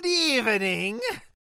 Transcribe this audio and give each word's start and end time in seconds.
Good 0.00 0.08
evening. 0.08 1.00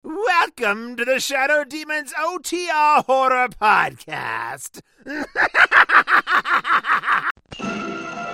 Welcome 0.04 0.98
to 0.98 1.06
the 1.06 1.20
Shadow 1.20 1.64
Demons 1.64 2.14
OTR 2.14 3.04
Horror 3.04 3.48
Podcast. 3.50 4.82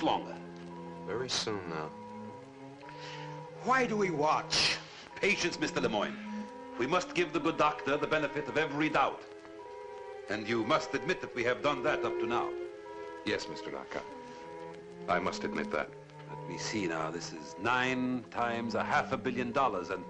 much 0.00 0.06
longer? 0.06 0.34
Very 1.06 1.28
soon 1.28 1.60
now. 1.68 1.90
Why 3.64 3.86
do 3.86 3.96
we 3.96 4.10
watch? 4.10 4.76
Patience, 5.16 5.58
Mr. 5.58 5.82
Lemoyne. 5.82 6.16
We 6.78 6.86
must 6.86 7.14
give 7.14 7.32
the 7.32 7.40
good 7.40 7.58
doctor 7.58 7.96
the 7.96 8.06
benefit 8.06 8.48
of 8.48 8.56
every 8.56 8.88
doubt. 8.88 9.22
And 10.30 10.48
you 10.48 10.64
must 10.64 10.94
admit 10.94 11.20
that 11.20 11.34
we 11.34 11.44
have 11.44 11.62
done 11.62 11.82
that 11.82 12.04
up 12.04 12.18
to 12.20 12.26
now. 12.26 12.48
Yes, 13.26 13.46
Mr. 13.46 13.72
Naka. 13.72 14.00
I 15.08 15.18
must 15.18 15.44
admit 15.44 15.70
that. 15.72 15.90
Let 16.30 16.48
me 16.48 16.56
see 16.56 16.86
now. 16.86 17.10
This 17.10 17.32
is 17.32 17.56
nine 17.60 18.24
times 18.30 18.74
a 18.74 18.82
half 18.82 19.12
a 19.12 19.18
billion 19.18 19.52
dollars, 19.52 19.90
and, 19.90 20.04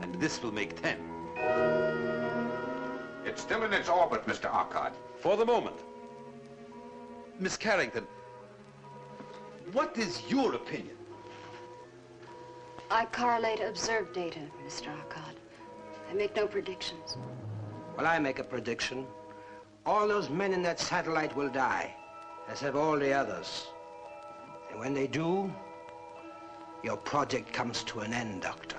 and 0.00 0.14
this 0.14 0.42
will 0.42 0.52
make 0.52 0.80
ten. 0.80 0.98
It's 3.26 3.42
still 3.42 3.64
in 3.64 3.72
its 3.72 3.88
orbit, 3.88 4.24
Mr. 4.26 4.50
Arcot. 4.50 4.94
For 5.18 5.36
the 5.36 5.44
moment. 5.44 5.76
Miss 7.38 7.56
Carrington, 7.58 8.06
what 9.72 9.96
is 9.98 10.22
your 10.28 10.54
opinion? 10.54 10.96
I 12.90 13.04
correlate 13.06 13.60
observed 13.60 14.14
data, 14.14 14.40
Mr. 14.64 14.88
Arcot. 14.88 15.34
I 16.08 16.14
make 16.14 16.36
no 16.36 16.46
predictions. 16.46 17.16
Well, 17.96 18.06
I 18.06 18.18
make 18.18 18.38
a 18.38 18.44
prediction. 18.44 19.06
All 19.84 20.06
those 20.06 20.30
men 20.30 20.52
in 20.52 20.62
that 20.62 20.78
satellite 20.78 21.34
will 21.34 21.48
die, 21.48 21.94
as 22.48 22.60
have 22.60 22.76
all 22.76 22.98
the 22.98 23.12
others. 23.12 23.66
And 24.70 24.78
when 24.78 24.94
they 24.94 25.06
do, 25.06 25.52
your 26.84 26.96
project 26.96 27.52
comes 27.52 27.82
to 27.84 28.00
an 28.00 28.12
end, 28.12 28.42
Doctor. 28.42 28.78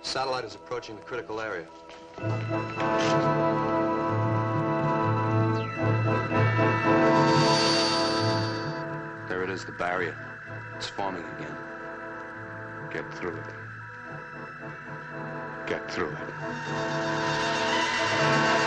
Satellite 0.00 0.44
is 0.44 0.54
approaching 0.54 0.96
the 0.96 1.02
critical 1.02 1.40
area. 1.40 1.66
Is, 9.56 9.64
the 9.64 9.72
barrier. 9.72 10.14
It's 10.76 10.86
forming 10.86 11.24
again. 11.38 11.56
Get 12.90 13.10
through 13.14 13.36
it. 13.36 13.46
Get 15.66 15.90
through 15.90 16.10
it. 16.10 18.65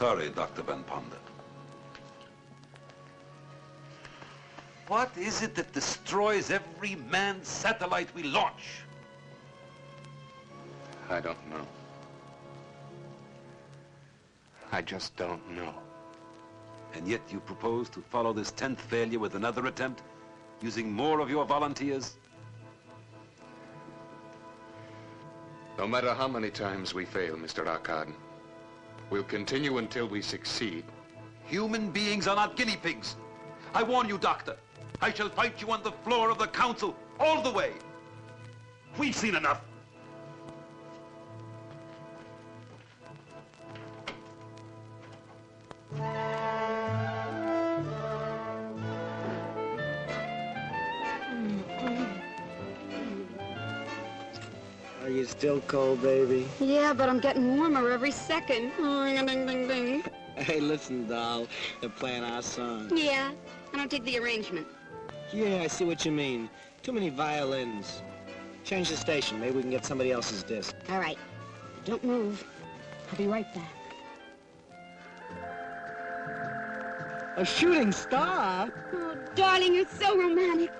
Sorry, 0.00 0.30
Dr. 0.30 0.62
Van 0.62 0.82
Ponder. 0.84 1.18
What 4.88 5.10
is 5.18 5.42
it 5.42 5.54
that 5.56 5.74
destroys 5.74 6.50
every 6.50 6.94
manned 7.10 7.44
satellite 7.44 8.08
we 8.14 8.22
launch? 8.22 8.80
I 11.10 11.20
don't 11.20 11.50
know. 11.50 11.66
I 14.72 14.80
just 14.80 15.14
don't 15.16 15.46
know. 15.50 15.74
And 16.94 17.06
yet 17.06 17.20
you 17.30 17.38
propose 17.40 17.90
to 17.90 18.00
follow 18.00 18.32
this 18.32 18.52
tenth 18.52 18.80
failure 18.80 19.18
with 19.18 19.34
another 19.34 19.66
attempt, 19.66 20.00
using 20.62 20.90
more 20.90 21.20
of 21.20 21.28
your 21.28 21.44
volunteers? 21.44 22.16
No 25.76 25.86
matter 25.86 26.14
how 26.14 26.26
many 26.26 26.48
times 26.48 26.94
we 26.94 27.04
fail, 27.04 27.36
Mr. 27.36 27.66
Arkad, 27.66 28.14
we'll 29.10 29.24
continue 29.24 29.78
until 29.78 30.06
we 30.06 30.22
succeed. 30.22 30.84
Human 31.46 31.90
beings 31.90 32.26
are 32.26 32.36
not 32.36 32.56
guinea 32.56 32.76
pigs. 32.76 33.16
I 33.74 33.82
warn 33.82 34.08
you, 34.08 34.18
Doctor. 34.18 34.56
I 35.02 35.12
shall 35.12 35.28
fight 35.28 35.60
you 35.60 35.70
on 35.70 35.82
the 35.82 35.92
floor 36.04 36.30
of 36.30 36.38
the 36.38 36.46
council 36.46 36.96
all 37.18 37.42
the 37.42 37.50
way. 37.50 37.72
We've 38.98 39.14
seen 39.14 39.34
enough. 39.34 39.62
Are 55.10 55.12
you 55.12 55.24
still 55.24 55.60
cold, 55.62 56.02
baby? 56.02 56.46
Yeah, 56.60 56.92
but 56.92 57.08
I'm 57.08 57.18
getting 57.18 57.56
warmer 57.56 57.90
every 57.90 58.12
second. 58.12 58.70
Hey, 60.36 60.60
listen, 60.60 61.08
doll. 61.08 61.48
They're 61.80 61.90
playing 61.90 62.22
our 62.22 62.40
song. 62.42 62.92
Yeah, 62.94 63.32
I 63.72 63.76
don't 63.76 63.90
dig 63.90 64.04
the 64.04 64.18
arrangement. 64.18 64.68
Yeah, 65.32 65.62
I 65.62 65.66
see 65.66 65.84
what 65.84 66.04
you 66.04 66.12
mean. 66.12 66.48
Too 66.84 66.92
many 66.92 67.08
violins. 67.08 68.02
Change 68.62 68.88
the 68.88 68.96
station. 68.96 69.40
Maybe 69.40 69.56
we 69.56 69.62
can 69.62 69.72
get 69.72 69.84
somebody 69.84 70.12
else's 70.12 70.44
disc. 70.44 70.76
All 70.88 71.00
right. 71.00 71.18
Don't 71.84 72.04
move. 72.04 72.44
I'll 73.10 73.18
be 73.18 73.26
right 73.26 73.52
back. 73.52 73.74
A 77.36 77.44
shooting 77.44 77.90
star? 77.90 78.72
Oh, 78.92 79.18
darling, 79.34 79.74
you're 79.74 79.88
so 79.88 80.16
romantic. 80.16 80.70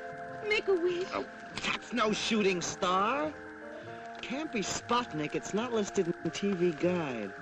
Make 0.48 0.68
a 0.68 0.74
wish. 0.74 1.08
Oh, 1.12 1.24
that's 1.64 1.92
no 1.92 2.12
shooting 2.12 2.62
star. 2.62 3.32
Can't 4.20 4.52
be 4.52 4.60
Sputnik. 4.60 5.34
It's 5.34 5.54
not 5.54 5.72
listed 5.72 6.12
in 6.24 6.30
TV 6.30 6.78
Guide. 6.78 7.32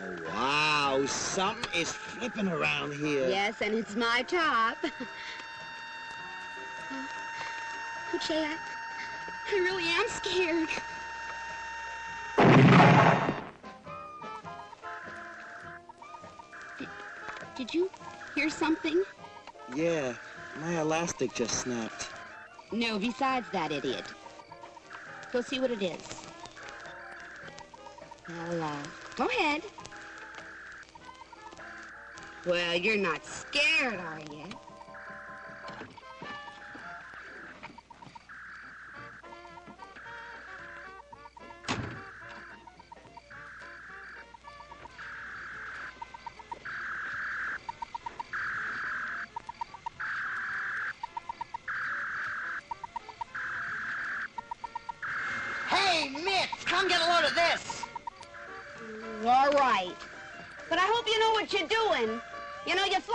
Oh, 0.00 0.16
wow. 0.28 1.04
Something 1.06 1.80
is 1.80 1.92
flipping 1.92 2.48
around 2.48 2.94
here. 2.94 3.28
Yes, 3.28 3.60
and 3.60 3.74
it's 3.74 3.96
my 3.96 4.22
top. 4.26 4.76
oh, 6.92 7.08
Jay, 8.26 8.44
I, 8.44 8.56
I 9.50 9.58
really 9.58 9.88
am 9.88 10.08
scared. 10.08 10.68
Did, 16.78 16.88
did 17.56 17.74
you 17.74 17.90
hear 18.34 18.50
something? 18.50 19.02
Yeah, 19.74 20.14
my 20.60 20.80
elastic 20.80 21.34
just 21.34 21.60
snapped. 21.60 22.08
No, 22.70 22.98
besides 22.98 23.46
that 23.52 23.72
idiot. 23.72 24.04
Go 25.32 25.42
see 25.42 25.60
what 25.60 25.70
it 25.70 25.82
is. 25.82 26.22
Well, 28.28 28.62
uh, 28.62 28.76
go 29.16 29.26
ahead. 29.26 29.62
Well, 32.46 32.74
you're 32.74 32.96
not 32.96 33.24
scared, 33.26 34.00
are 34.00 34.20
you? 34.32 34.44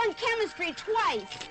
You 0.04 0.10
know, 0.10 0.16
you 0.16 0.16
flunked 0.16 0.20
chemistry 0.20 0.72
twice. 0.76 1.48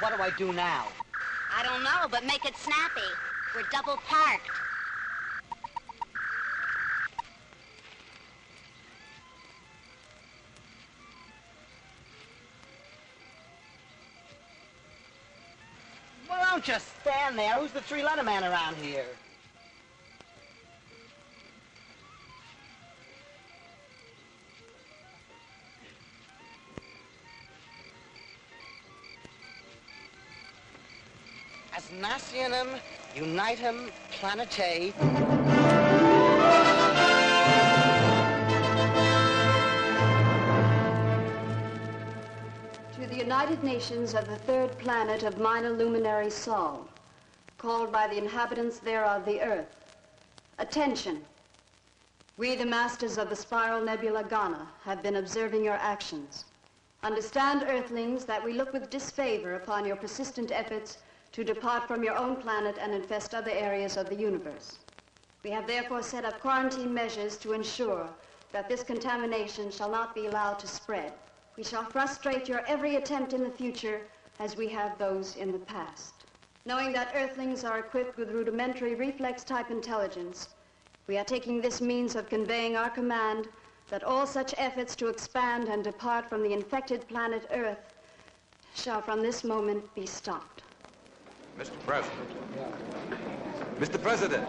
What 0.00 0.16
do 0.16 0.22
I 0.22 0.30
do 0.36 0.52
now? 0.52 0.88
I 1.54 1.62
don't 1.62 1.82
know, 1.82 2.08
but 2.10 2.24
make 2.24 2.44
it 2.44 2.56
snappy. 2.56 3.00
We're 3.54 3.62
double 3.70 3.96
parked. 3.96 4.50
Well, 16.28 16.40
don't 16.50 16.64
just 16.64 16.93
stand 17.24 17.38
there. 17.38 17.54
Who's 17.54 17.72
the 17.72 17.80
three-letter 17.80 18.22
man 18.22 18.44
around 18.44 18.76
here? 18.76 19.06
Asnacianum 31.74 32.78
unitum 33.14 33.90
planetae. 34.12 34.92
To 42.92 43.06
the 43.06 43.16
United 43.16 43.64
Nations 43.64 44.14
of 44.14 44.26
the 44.26 44.36
third 44.36 44.78
planet 44.78 45.22
of 45.22 45.38
minor 45.38 45.70
luminary 45.70 46.30
Sol, 46.30 46.86
called 47.64 47.90
by 47.90 48.06
the 48.06 48.18
inhabitants 48.18 48.78
thereof 48.78 49.24
the 49.24 49.40
Earth. 49.40 49.74
Attention! 50.58 51.24
We, 52.36 52.56
the 52.56 52.66
masters 52.66 53.16
of 53.16 53.30
the 53.30 53.36
spiral 53.36 53.82
nebula 53.82 54.22
Ghana, 54.24 54.68
have 54.84 55.02
been 55.02 55.16
observing 55.16 55.64
your 55.64 55.80
actions. 55.80 56.44
Understand, 57.02 57.64
Earthlings, 57.66 58.26
that 58.26 58.44
we 58.44 58.52
look 58.52 58.74
with 58.74 58.90
disfavor 58.90 59.54
upon 59.54 59.86
your 59.86 59.96
persistent 59.96 60.52
efforts 60.52 60.98
to 61.32 61.42
depart 61.42 61.88
from 61.88 62.04
your 62.04 62.18
own 62.18 62.36
planet 62.36 62.76
and 62.78 62.92
infest 62.92 63.34
other 63.34 63.52
areas 63.52 63.96
of 63.96 64.10
the 64.10 64.14
universe. 64.14 64.76
We 65.42 65.48
have 65.48 65.66
therefore 65.66 66.02
set 66.02 66.26
up 66.26 66.40
quarantine 66.40 66.92
measures 66.92 67.38
to 67.38 67.54
ensure 67.54 68.10
that 68.52 68.68
this 68.68 68.82
contamination 68.82 69.70
shall 69.70 69.90
not 69.90 70.14
be 70.14 70.26
allowed 70.26 70.58
to 70.58 70.66
spread. 70.66 71.14
We 71.56 71.64
shall 71.64 71.84
frustrate 71.84 72.46
your 72.46 72.60
every 72.66 72.96
attempt 72.96 73.32
in 73.32 73.42
the 73.42 73.48
future 73.48 74.02
as 74.38 74.54
we 74.54 74.68
have 74.68 74.98
those 74.98 75.36
in 75.36 75.50
the 75.50 75.58
past. 75.60 76.13
Knowing 76.66 76.94
that 76.94 77.12
Earthlings 77.14 77.62
are 77.62 77.78
equipped 77.78 78.16
with 78.16 78.30
rudimentary 78.30 78.94
reflex-type 78.94 79.70
intelligence, 79.70 80.48
we 81.06 81.18
are 81.18 81.24
taking 81.24 81.60
this 81.60 81.82
means 81.82 82.16
of 82.16 82.30
conveying 82.30 82.74
our 82.74 82.88
command 82.88 83.48
that 83.90 84.02
all 84.02 84.26
such 84.26 84.54
efforts 84.56 84.96
to 84.96 85.08
expand 85.08 85.68
and 85.68 85.84
depart 85.84 86.26
from 86.26 86.42
the 86.42 86.54
infected 86.54 87.06
planet 87.06 87.46
Earth 87.52 87.92
shall 88.74 89.02
from 89.02 89.20
this 89.20 89.44
moment 89.44 89.84
be 89.94 90.06
stopped. 90.06 90.62
Mr. 91.58 91.78
President. 91.80 92.30
Mr. 93.78 94.00
President. 94.00 94.48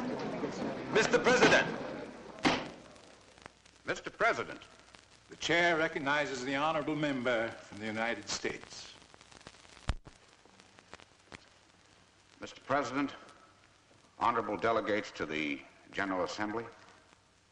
Mr. 0.94 1.22
President. 1.22 1.68
Mr. 3.86 4.18
President, 4.18 4.62
The 5.30 5.36
chair 5.36 5.76
recognizes 5.76 6.46
the 6.46 6.56
honorable 6.56 6.96
member 6.96 7.50
from 7.70 7.80
the 7.80 7.86
United 7.86 8.30
States. 8.30 8.95
Mr. 12.46 12.64
President, 12.68 13.10
honorable 14.20 14.56
delegates 14.56 15.10
to 15.10 15.26
the 15.26 15.60
General 15.92 16.26
Assembly, 16.26 16.64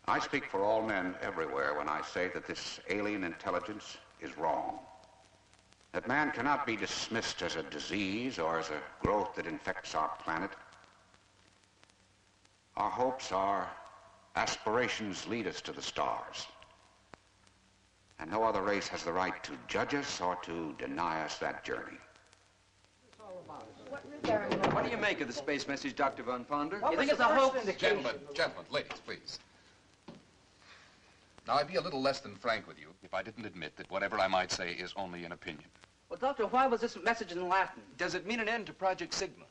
I 0.05 0.19
speak 0.19 0.45
for 0.45 0.63
all 0.63 0.83
men 0.83 1.15
everywhere 1.19 1.73
when 1.75 1.89
I 1.89 2.03
say 2.03 2.27
that 2.27 2.45
this 2.45 2.79
alien 2.91 3.23
intelligence 3.23 3.97
is 4.21 4.37
wrong. 4.37 4.77
That 5.93 6.07
man 6.07 6.29
cannot 6.29 6.67
be 6.67 6.75
dismissed 6.75 7.41
as 7.41 7.55
a 7.55 7.63
disease 7.63 8.37
or 8.37 8.59
as 8.59 8.69
a 8.69 8.83
growth 9.01 9.33
that 9.33 9.47
infects 9.47 9.95
our 9.95 10.11
planet. 10.23 10.51
Our 12.77 12.91
hopes, 12.91 13.31
our 13.31 13.67
aspirations 14.35 15.25
lead 15.25 15.47
us 15.47 15.59
to 15.61 15.71
the 15.71 15.81
stars. 15.81 16.45
And 18.19 18.29
no 18.29 18.43
other 18.43 18.61
race 18.61 18.89
has 18.89 19.01
the 19.01 19.11
right 19.11 19.43
to 19.43 19.53
judge 19.67 19.95
us 19.95 20.21
or 20.21 20.35
to 20.43 20.75
deny 20.77 21.23
us 21.23 21.39
that 21.39 21.63
journey. 21.63 21.97
What 24.71 24.83
do 24.83 24.89
you 24.89 24.97
make 24.97 25.21
of 25.21 25.27
the 25.27 25.33
space 25.33 25.67
message, 25.67 25.95
Dr. 25.95 26.23
Van 26.23 26.43
Ponder? 26.45 26.81
You 26.89 26.97
think 26.97 27.11
it's 27.11 27.19
a 27.19 27.25
hoax? 27.25 27.65
Gentlemen, 27.75 28.15
gentlemen, 28.33 28.65
ladies, 28.71 28.99
please. 29.05 29.39
Now, 31.47 31.55
I'd 31.55 31.67
be 31.67 31.75
a 31.75 31.81
little 31.81 32.01
less 32.01 32.19
than 32.21 32.35
frank 32.35 32.67
with 32.67 32.79
you 32.79 32.87
if 33.03 33.13
I 33.13 33.21
didn't 33.21 33.45
admit 33.45 33.75
that 33.75 33.91
whatever 33.91 34.19
I 34.19 34.27
might 34.27 34.51
say 34.51 34.71
is 34.71 34.93
only 34.95 35.25
an 35.25 35.33
opinion. 35.33 35.65
Well, 36.09 36.19
Doctor, 36.19 36.47
why 36.47 36.67
was 36.67 36.81
this 36.81 36.97
message 37.03 37.31
in 37.31 37.49
Latin? 37.49 37.81
Does 37.97 38.15
it 38.15 38.25
mean 38.25 38.39
an 38.39 38.47
end 38.47 38.67
to 38.67 38.73
Project 38.73 39.13
Sigma? 39.13 39.45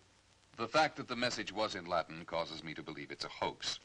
The 0.57 0.69
fact 0.69 0.97
that 0.97 1.09
the 1.09 1.17
message 1.17 1.53
was 1.53 1.75
in 1.75 1.87
Latin 1.87 2.25
causes 2.25 2.65
me 2.65 2.73
to 2.75 2.83
believe 2.83 3.11
it's 3.11 3.25
a 3.25 3.29
hoax. 3.29 3.79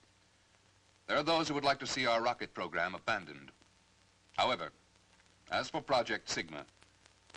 There 1.07 1.17
are 1.17 1.23
those 1.23 1.47
who 1.47 1.53
would 1.53 1.63
like 1.63 1.79
to 1.79 1.87
see 1.87 2.05
our 2.05 2.21
rocket 2.21 2.53
program 2.53 2.95
abandoned. 2.95 3.51
However, 4.37 4.69
as 5.51 5.69
for 5.69 5.81
Project 5.81 6.29
Sigma, 6.29 6.65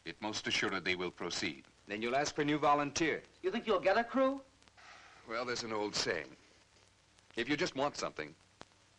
it 0.05 0.17
most 0.21 0.47
assuredly 0.47 0.95
will 0.95 1.11
proceed. 1.11 1.65
Then 1.91 2.01
you'll 2.01 2.15
ask 2.15 2.37
for 2.37 2.45
new 2.45 2.57
volunteers. 2.57 3.25
You 3.43 3.51
think 3.51 3.67
you'll 3.67 3.81
get 3.81 3.99
a 3.99 4.05
crew? 4.05 4.41
Well, 5.29 5.45
there's 5.45 5.65
an 5.65 5.73
old 5.73 5.97
saying. 5.97 6.29
If 7.35 7.49
you 7.49 7.57
just 7.57 7.75
want 7.75 7.97
something, 7.97 8.33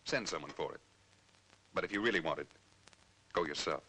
send 0.04 0.28
someone 0.28 0.52
for 0.52 0.74
it. 0.74 0.82
But 1.74 1.86
if 1.86 1.94
you 1.94 2.02
really 2.02 2.20
want 2.20 2.40
it, 2.40 2.48
go 3.32 3.46
yourself. 3.46 3.84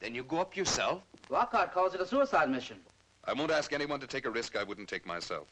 Then 0.00 0.14
you 0.14 0.24
go 0.24 0.38
up 0.38 0.56
yourself? 0.56 1.02
Lockhart 1.28 1.74
calls 1.74 1.94
it 1.94 2.00
a 2.00 2.06
suicide 2.06 2.48
mission. 2.48 2.78
I 3.26 3.34
won't 3.34 3.50
ask 3.50 3.74
anyone 3.74 4.00
to 4.00 4.06
take 4.06 4.24
a 4.24 4.30
risk 4.30 4.56
I 4.56 4.62
wouldn't 4.62 4.88
take 4.88 5.04
myself. 5.04 5.48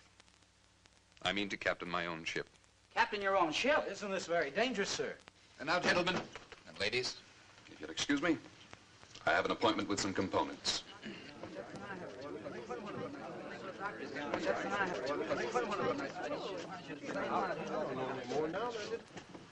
I 1.22 1.34
mean 1.34 1.50
to 1.50 1.58
captain 1.58 1.90
my 1.90 2.06
own 2.06 2.24
ship. 2.24 2.46
Captain 2.94 3.20
your 3.20 3.36
own 3.36 3.52
ship. 3.52 3.86
Isn't 3.90 4.10
this 4.10 4.24
very 4.24 4.50
dangerous, 4.50 4.88
sir? 4.88 5.12
And 5.60 5.66
now, 5.66 5.80
gentlemen 5.80 6.14
and 6.66 6.80
ladies, 6.80 7.16
if 7.70 7.78
you'll 7.78 7.90
excuse 7.90 8.22
me, 8.22 8.38
I 9.26 9.32
have 9.32 9.44
an 9.44 9.50
appointment 9.50 9.86
with 9.86 10.00
some 10.00 10.14
components. 10.14 10.82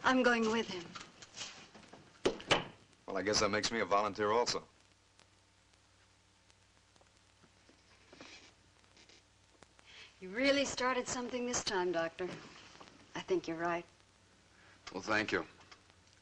I'm 0.05 0.23
going 0.23 0.51
with 0.51 0.69
him. 0.69 0.83
Well, 3.07 3.17
I 3.17 3.23
guess 3.23 3.41
that 3.41 3.51
makes 3.51 3.71
me 3.71 3.81
a 3.81 3.85
volunteer 3.85 4.33
also. 4.33 4.62
You 10.21 10.29
really 10.31 10.65
started 10.65 11.09
something 11.09 11.47
this 11.47 11.62
time, 11.65 11.93
Doctor. 11.93 12.27
I 13.17 13.21
think 13.21 13.49
you're 13.49 13.57
right. 13.57 13.85
Well, 14.93 15.03
thank 15.03 15.33
you. 15.33 15.45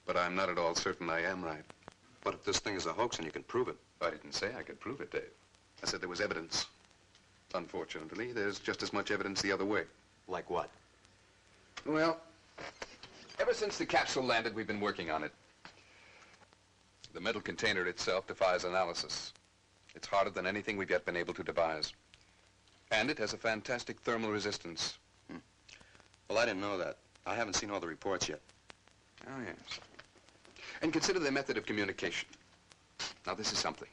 But 0.06 0.16
I'm 0.16 0.34
not 0.34 0.48
at 0.48 0.58
all 0.58 0.74
certain 0.74 1.08
I 1.10 1.20
am 1.20 1.44
right. 1.44 1.64
But 2.24 2.34
if 2.34 2.44
this 2.44 2.58
thing 2.58 2.74
is 2.74 2.86
a 2.86 2.92
hoax 2.92 3.18
and 3.18 3.26
you 3.26 3.32
can 3.32 3.42
prove 3.44 3.68
it, 3.68 3.76
I 4.00 4.10
didn't 4.10 4.32
say 4.32 4.52
I 4.58 4.62
could 4.62 4.80
prove 4.80 5.00
it, 5.00 5.10
Dave. 5.10 5.30
I 5.82 5.86
said 5.86 6.00
there 6.00 6.08
was 6.08 6.20
evidence. 6.20 6.66
Unfortunately, 7.54 8.32
there's 8.32 8.58
just 8.58 8.82
as 8.82 8.92
much 8.92 9.10
evidence 9.10 9.42
the 9.42 9.52
other 9.52 9.64
way. 9.64 9.84
Like 10.28 10.48
what? 10.50 10.70
Well, 11.84 12.20
ever 13.38 13.54
since 13.54 13.78
the 13.78 13.86
capsule 13.86 14.22
landed, 14.22 14.54
we've 14.54 14.66
been 14.66 14.80
working 14.80 15.10
on 15.10 15.24
it. 15.24 15.32
The 17.12 17.20
metal 17.20 17.40
container 17.40 17.86
itself 17.86 18.26
defies 18.26 18.64
analysis. 18.64 19.32
It's 19.94 20.06
harder 20.06 20.30
than 20.30 20.46
anything 20.46 20.76
we've 20.76 20.90
yet 20.90 21.04
been 21.04 21.16
able 21.16 21.34
to 21.34 21.42
devise. 21.42 21.92
And 22.92 23.10
it 23.10 23.18
has 23.18 23.32
a 23.32 23.36
fantastic 23.36 24.00
thermal 24.00 24.30
resistance. 24.30 24.98
Hmm. 25.30 25.38
Well, 26.28 26.38
I 26.38 26.46
didn't 26.46 26.60
know 26.60 26.78
that. 26.78 26.98
I 27.26 27.34
haven't 27.34 27.54
seen 27.54 27.70
all 27.70 27.80
the 27.80 27.86
reports 27.86 28.28
yet. 28.28 28.40
Oh, 29.26 29.40
yes. 29.44 29.80
And 30.82 30.92
consider 30.92 31.18
the 31.18 31.30
method 31.30 31.56
of 31.56 31.66
communication. 31.66 32.28
Now, 33.26 33.34
this 33.34 33.52
is 33.52 33.58
something. 33.58 33.88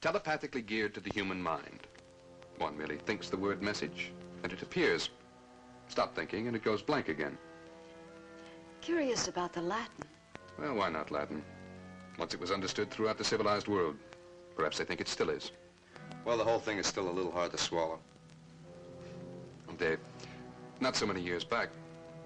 Telepathically 0.00 0.62
geared 0.62 0.94
to 0.94 1.00
the 1.00 1.10
human 1.12 1.42
mind. 1.42 1.86
One 2.58 2.76
merely 2.76 2.96
thinks 2.96 3.28
the 3.28 3.36
word 3.36 3.62
message, 3.62 4.12
and 4.42 4.52
it 4.52 4.62
appears. 4.62 5.10
Stop 5.88 6.14
thinking, 6.14 6.46
and 6.46 6.56
it 6.56 6.64
goes 6.64 6.82
blank 6.82 7.08
again. 7.08 7.36
Curious 8.80 9.28
about 9.28 9.52
the 9.52 9.62
Latin. 9.62 10.04
Well, 10.58 10.74
why 10.74 10.88
not 10.88 11.10
Latin? 11.10 11.42
Once 12.18 12.34
it 12.34 12.40
was 12.40 12.50
understood 12.50 12.90
throughout 12.90 13.18
the 13.18 13.24
civilized 13.24 13.68
world. 13.68 13.96
Perhaps 14.56 14.78
they 14.78 14.84
think 14.84 15.00
it 15.00 15.08
still 15.08 15.28
is. 15.28 15.52
Well, 16.24 16.38
the 16.38 16.44
whole 16.44 16.58
thing 16.58 16.78
is 16.78 16.86
still 16.86 17.08
a 17.08 17.12
little 17.12 17.30
hard 17.30 17.52
to 17.52 17.58
swallow. 17.58 17.98
Dave, 19.78 19.98
not 20.80 20.96
so 20.96 21.06
many 21.06 21.20
years 21.20 21.44
back, 21.44 21.68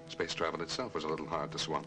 space 0.07 0.33
travel 0.33 0.61
itself 0.61 0.93
was 0.93 1.03
a 1.03 1.07
little 1.07 1.27
hard 1.27 1.51
to 1.51 1.59
swallow. 1.59 1.85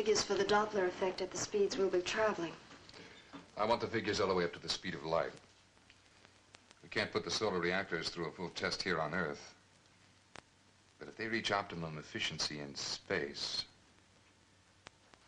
Figures 0.00 0.22
for 0.22 0.32
the 0.32 0.44
Doppler 0.46 0.86
effect 0.88 1.20
at 1.20 1.30
the 1.30 1.36
speeds 1.36 1.76
we'll 1.76 1.90
be 1.90 2.00
traveling. 2.00 2.54
I 3.58 3.66
want 3.66 3.82
the 3.82 3.86
figures 3.86 4.18
all 4.18 4.28
the 4.28 4.34
way 4.34 4.44
up 4.44 4.52
to 4.54 4.58
the 4.58 4.66
speed 4.66 4.94
of 4.94 5.04
light. 5.04 5.32
We 6.82 6.88
can't 6.88 7.12
put 7.12 7.22
the 7.22 7.30
solar 7.30 7.58
reactors 7.58 8.08
through 8.08 8.24
a 8.24 8.30
full 8.30 8.48
test 8.48 8.80
here 8.80 8.98
on 8.98 9.12
Earth. 9.12 9.54
But 10.98 11.08
if 11.08 11.18
they 11.18 11.26
reach 11.26 11.52
optimum 11.52 11.98
efficiency 11.98 12.60
in 12.60 12.74
space, 12.74 13.66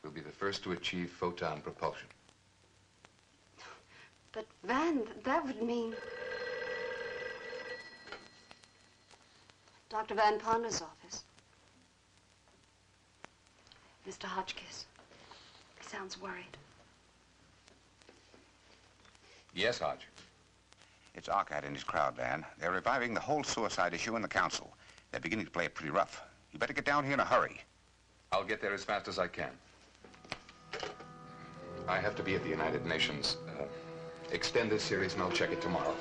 we'll 0.03 0.11
be 0.11 0.23
the 0.23 0.31
first 0.31 0.65
to 0.65 0.73
achieve 0.73 1.11
photon 1.11 1.61
propulsion. 1.61 2.09
But, 4.33 4.47
Van, 4.65 5.03
that 5.25 5.45
would 5.45 5.61
mean... 5.61 5.93
Dr. 9.91 10.15
Van 10.15 10.39
Ponder's 10.39 10.81
office. 10.81 11.25
Mr. 14.09 14.25
Hotchkiss. 14.25 14.87
He 15.79 15.87
sounds 15.87 16.21
worried. 16.21 16.57
Yes, 19.55 19.79
Hodge. 19.79 20.09
It's 21.15 21.29
Arcad 21.29 21.65
and 21.65 21.77
his 21.77 21.85
crowd, 21.85 22.17
Van. 22.17 22.45
They're 22.59 22.73
reviving 22.73 23.15
the 23.15 23.21
whole 23.21 23.45
suicide 23.45 23.93
issue 23.95 24.17
in 24.17 24.23
the 24.23 24.29
council. 24.29 24.73
They're 25.11 25.21
beginning 25.21 25.45
to 25.45 25.51
play 25.51 25.67
it 25.67 25.75
pretty 25.75 25.91
rough. 25.91 26.23
You 26.53 26.59
better 26.59 26.73
get 26.73 26.85
down 26.85 27.05
here 27.05 27.13
in 27.13 27.21
a 27.21 27.25
hurry. 27.25 27.61
I'll 28.33 28.45
get 28.45 28.63
there 28.63 28.73
as 28.73 28.83
fast 28.83 29.09
as 29.09 29.19
I 29.19 29.29
can. 29.29 29.51
I 31.87 32.01
have 32.01 32.17
to 32.17 32.23
be 32.23 32.35
at 32.35 32.43
the 32.43 32.49
United 32.49 32.87
Nations. 32.87 33.37
Uh, 33.59 33.65
extend 34.31 34.71
this 34.71 34.83
series 34.83 35.13
and 35.15 35.23
I'll 35.23 35.31
check 35.31 35.51
it 35.51 35.61
tomorrow. 35.61 35.95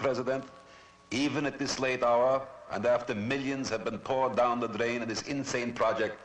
President, 0.00 0.44
even 1.10 1.44
at 1.44 1.58
this 1.58 1.78
late 1.78 2.02
hour, 2.02 2.42
and 2.70 2.86
after 2.86 3.14
millions 3.14 3.68
have 3.68 3.84
been 3.84 3.98
poured 3.98 4.34
down 4.34 4.58
the 4.58 4.66
drain 4.66 5.02
in 5.02 5.08
this 5.08 5.22
insane 5.22 5.72
project, 5.72 6.18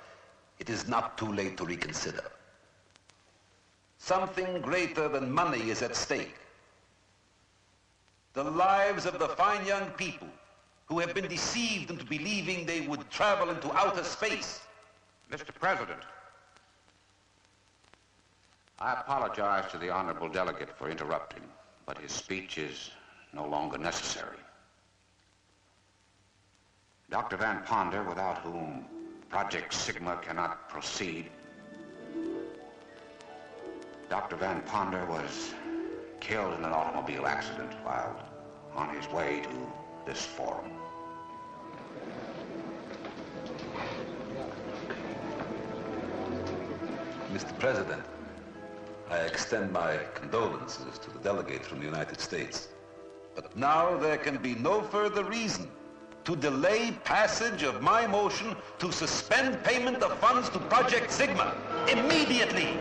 it 0.60 0.70
is 0.70 0.88
not 0.88 1.17
too 1.17 1.32
late 1.34 1.58
to 1.58 1.65
reconsider. 1.65 2.24
Something 3.98 4.62
greater 4.62 5.10
than 5.10 5.29
money 5.32 5.70
is 5.70 5.82
at 5.82 5.96
stake. 5.96 6.36
The 8.34 8.44
lives 8.44 9.05
of 9.05 9.20
the 9.20 9.29
fine 9.29 9.65
young 9.65 9.89
people 9.91 10.27
who 10.86 11.00
have 11.00 11.13
been 11.13 11.27
deceived 11.27 11.89
into 11.89 12.05
believing 12.05 12.65
they 12.65 12.82
would 12.82 13.10
travel 13.10 13.50
into 13.50 13.74
outer 13.74 14.03
space. 14.03 14.62
Mr. 15.32 15.53
President, 15.60 16.01
I 18.79 18.94
apologize 18.94 19.70
to 19.72 19.77
the 19.77 19.89
honorable 19.89 20.29
delegate 20.29 20.70
for 20.77 20.89
interrupting, 20.89 21.44
but 21.86 21.98
his 21.98 22.12
speech 22.12 22.58
is 22.58 22.91
no 23.36 23.46
longer 23.46 23.77
necessary. 23.77 24.38
Dr. 27.10 27.36
Van 27.38 27.62
Ponder, 27.63 28.01
without 28.04 28.38
whom 28.39 28.86
Project 29.30 29.74
Sigma 29.74 30.18
cannot 30.24 30.70
proceed, 30.70 31.30
Dr. 34.10 34.38
Van 34.38 34.62
Ponder 34.62 35.06
was 35.06 35.54
killed 36.22 36.58
in 36.58 36.63
an 36.63 36.72
automobile 36.72 37.27
accident 37.27 37.74
while 37.84 38.18
on 38.74 38.96
his 38.96 39.08
way 39.12 39.42
to 39.42 39.72
this 40.06 40.25
forum. 40.25 40.72
Mr. 47.34 47.60
President, 47.60 48.04
I 49.10 49.18
extend 49.20 49.72
my 49.72 50.00
condolences 50.13 50.98
to 51.00 51.12
the 51.12 51.20
delegate 51.20 51.65
from 51.65 51.80
the 51.80 51.86
United 51.86 52.20
States. 52.20 52.70
But 53.36 53.56
now 53.58 53.98
there 53.98 54.18
can 54.18 54.38
be 54.38 54.56
no 54.56 54.82
further 54.82 55.24
reason 55.24 55.70
to 56.24 56.36
delay 56.36 56.92
passage 57.04 57.63
of 57.63 57.82
my 57.82 58.08
motion 58.08 58.56
to 58.80 58.92
suspend 58.92 59.62
payment 59.63 60.01
of 60.01 60.18
funds 60.20 60.50
to 60.50 60.60
Project 60.60 61.12
Sigma 61.12 61.54
immediately. 61.88 62.77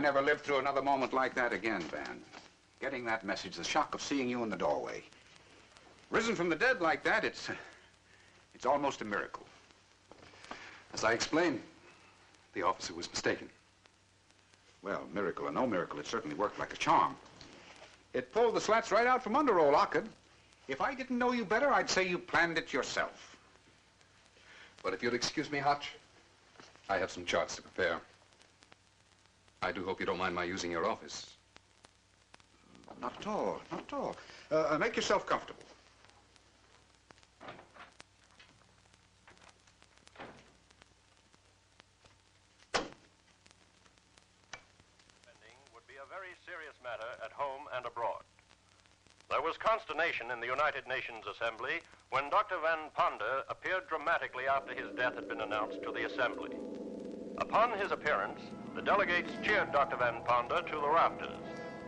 Never 0.00 0.22
live 0.22 0.40
through 0.40 0.58
another 0.58 0.82
moment 0.82 1.12
like 1.12 1.34
that 1.34 1.52
again, 1.52 1.82
Van. 1.82 2.20
Getting 2.80 3.04
that 3.04 3.24
message, 3.24 3.56
the 3.56 3.64
shock 3.64 3.94
of 3.94 4.02
seeing 4.02 4.28
you 4.28 4.42
in 4.42 4.48
the 4.48 4.56
doorway. 4.56 5.02
Risen 6.10 6.34
from 6.34 6.48
the 6.48 6.56
dead 6.56 6.80
like 6.80 7.04
that, 7.04 7.24
it's, 7.24 7.48
it's 8.54 8.66
almost 8.66 9.02
a 9.02 9.04
miracle. 9.04 9.44
As 10.92 11.04
I 11.04 11.12
explained, 11.12 11.60
the 12.54 12.62
officer 12.62 12.94
was 12.94 13.08
mistaken. 13.10 13.48
Well, 14.82 15.06
miracle 15.12 15.46
or 15.46 15.52
no 15.52 15.66
miracle, 15.66 16.00
it 16.00 16.06
certainly 16.06 16.34
worked 16.34 16.58
like 16.58 16.72
a 16.72 16.76
charm. 16.76 17.14
It 18.12 18.32
pulled 18.32 18.54
the 18.54 18.60
slats 18.60 18.90
right 18.90 19.06
out 19.06 19.22
from 19.22 19.36
under 19.36 19.60
old 19.60 19.74
Ockett. 19.74 20.06
If 20.66 20.80
I 20.80 20.94
didn't 20.94 21.18
know 21.18 21.32
you 21.32 21.44
better, 21.44 21.70
I'd 21.70 21.90
say 21.90 22.08
you 22.08 22.18
planned 22.18 22.58
it 22.58 22.72
yourself. 22.72 23.36
But 24.82 24.94
if 24.94 25.02
you'll 25.02 25.14
excuse 25.14 25.50
me, 25.50 25.58
Hutch, 25.58 25.92
I 26.88 26.96
have 26.96 27.10
some 27.10 27.24
charts 27.24 27.56
to 27.56 27.62
prepare. 27.62 28.00
I 29.62 29.72
do 29.72 29.84
hope 29.84 30.00
you 30.00 30.06
don't 30.06 30.18
mind 30.18 30.34
my 30.34 30.44
using 30.44 30.70
your 30.70 30.86
office. 30.88 31.36
Not 33.00 33.14
at 33.20 33.26
all, 33.26 33.60
not 33.70 33.84
at 33.86 33.92
all. 33.92 34.16
Uh, 34.50 34.68
uh, 34.70 34.78
make 34.78 34.96
yourself 34.96 35.26
comfortable. 35.26 35.64
would 45.74 45.86
be 45.86 45.94
a 45.94 46.08
very 46.08 46.32
serious 46.46 46.74
matter 46.82 47.06
at 47.24 47.32
home 47.32 47.62
and 47.76 47.84
abroad. 47.84 48.22
There 49.28 49.42
was 49.42 49.56
consternation 49.58 50.30
in 50.30 50.40
the 50.40 50.46
United 50.46 50.88
Nations 50.88 51.24
Assembly 51.30 51.80
when 52.10 52.30
Dr. 52.30 52.56
Van 52.62 52.90
Ponder 52.94 53.44
appeared 53.48 53.88
dramatically 53.88 54.44
after 54.46 54.74
his 54.74 54.88
death 54.96 55.14
had 55.14 55.28
been 55.28 55.42
announced 55.42 55.82
to 55.82 55.92
the 55.92 56.06
Assembly. 56.06 56.56
Upon 57.40 57.72
his 57.78 57.90
appearance, 57.90 58.40
the 58.74 58.82
delegates 58.82 59.32
cheered 59.42 59.72
Dr. 59.72 59.96
Van 59.96 60.22
Ponder 60.24 60.62
to 60.62 60.76
the 60.76 60.88
rafters, 60.88 61.40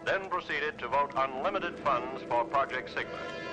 then 0.05 0.29
proceeded 0.29 0.79
to 0.79 0.89
vote 0.89 1.13
unlimited 1.15 1.79
funds 1.81 2.23
for 2.29 2.45
Project 2.45 2.89
Sigma. 2.89 3.52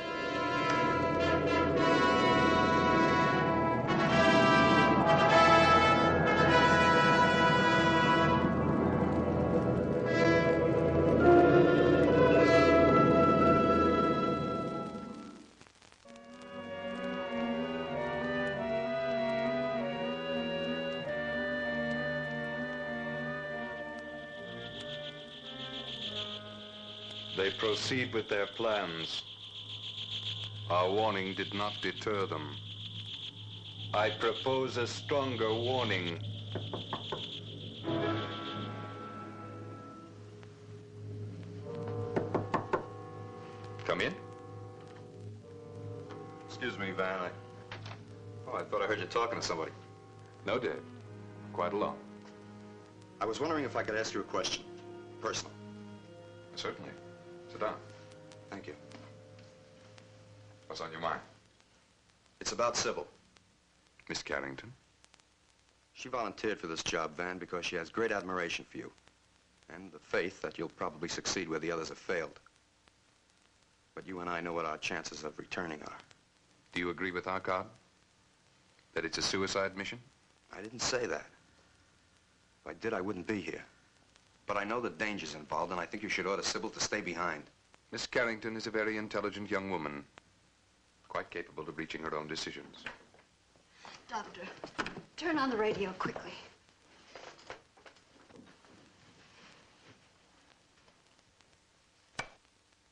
Proceed 27.70 28.12
with 28.16 28.28
their 28.28 28.48
plans. 28.48 29.22
Our 30.72 30.90
warning 30.90 31.36
did 31.36 31.54
not 31.54 31.74
deter 31.84 32.26
them. 32.26 32.56
I 33.94 34.10
propose 34.10 34.78
a 34.78 34.88
stronger 34.88 35.54
warning. 35.54 36.18
Come 43.86 44.02
in. 44.02 44.16
Excuse 46.48 46.80
me, 46.80 46.90
Van. 46.90 47.20
I... 47.20 47.30
Oh, 48.48 48.58
I 48.58 48.64
thought 48.64 48.82
I 48.82 48.88
heard 48.88 49.00
you 49.00 49.06
talking 49.06 49.40
to 49.40 49.46
somebody. 49.46 49.72
No, 50.48 50.58
Dave. 50.58 50.82
Quite 51.54 51.74
alone. 51.74 51.98
I 53.22 53.26
was 53.26 53.40
wondering 53.40 53.64
if 53.64 53.76
I 53.76 53.84
could 53.84 53.96
ask 53.96 54.16
you 54.16 54.22
a 54.22 54.24
question. 54.24 54.64
Personal. 55.22 55.54
Certainly. 56.56 56.94
Sit 57.60 57.66
down. 57.66 57.76
Thank 58.50 58.68
you. 58.68 58.74
What's 60.68 60.80
on 60.80 60.92
your 60.94 61.02
mind? 61.02 61.20
It's 62.40 62.54
about 62.54 62.78
Sybil. 62.78 63.06
Miss 64.08 64.24
Carrington? 64.24 64.72
She 65.94 66.08
volunteered 66.08 66.58
for 66.58 66.68
this 66.68 66.82
job, 66.84 67.18
Van, 67.18 67.38
because 67.38 67.66
she 67.66 67.76
has 67.76 67.90
great 67.90 68.14
admiration 68.14 68.66
for 68.70 68.78
you. 68.78 68.90
And 69.76 69.92
the 69.92 70.00
faith 70.00 70.42
that 70.42 70.58
you'll 70.58 70.70
probably 70.70 71.10
succeed 71.10 71.50
where 71.50 71.60
the 71.60 71.70
others 71.70 71.90
have 71.90 71.98
failed. 71.98 72.40
But 73.94 74.08
you 74.08 74.22
and 74.22 74.30
I 74.30 74.40
know 74.40 74.54
what 74.54 74.66
our 74.66 74.78
chances 74.78 75.26
of 75.26 75.38
returning 75.38 75.82
are. 75.82 75.98
Do 76.72 76.80
you 76.80 76.92
agree 76.92 77.12
with 77.12 77.28
Arcot? 77.28 77.66
That 78.94 79.04
it's 79.04 79.18
a 79.18 79.22
suicide 79.22 79.76
mission? 79.76 80.00
I 80.56 80.62
didn't 80.62 80.82
say 80.82 81.06
that. 81.08 81.26
If 82.64 82.72
I 82.72 82.74
did, 82.76 82.94
I 82.94 83.02
wouldn't 83.02 83.28
be 83.28 83.42
here. 83.42 83.66
But 84.50 84.58
I 84.58 84.64
know 84.64 84.82
the 84.82 84.90
dangers 84.90 85.36
involved, 85.36 85.72
and 85.72 85.80
I 85.80 85.86
think 85.86 86.02
you 86.02 86.10
should 86.10 86.26
order 86.26 86.42
Sybil 86.42 86.72
to 86.72 86.80
stay 86.80 87.02
behind. 87.02 87.44
Miss 87.92 88.08
Carrington 88.08 88.58
is 88.58 88.66
a 88.66 88.72
very 88.72 88.98
intelligent 88.98 89.52
young 89.52 89.70
woman. 89.70 90.04
Quite 91.08 91.30
capable 91.30 91.70
of 91.70 91.78
reaching 91.78 92.02
her 92.02 92.16
own 92.16 92.28
decisions. 92.28 92.84
Doctor, 94.10 94.42
turn 95.18 95.38
on 95.38 95.52
the 95.52 95.56
radio 95.56 95.92
quickly. 96.00 96.34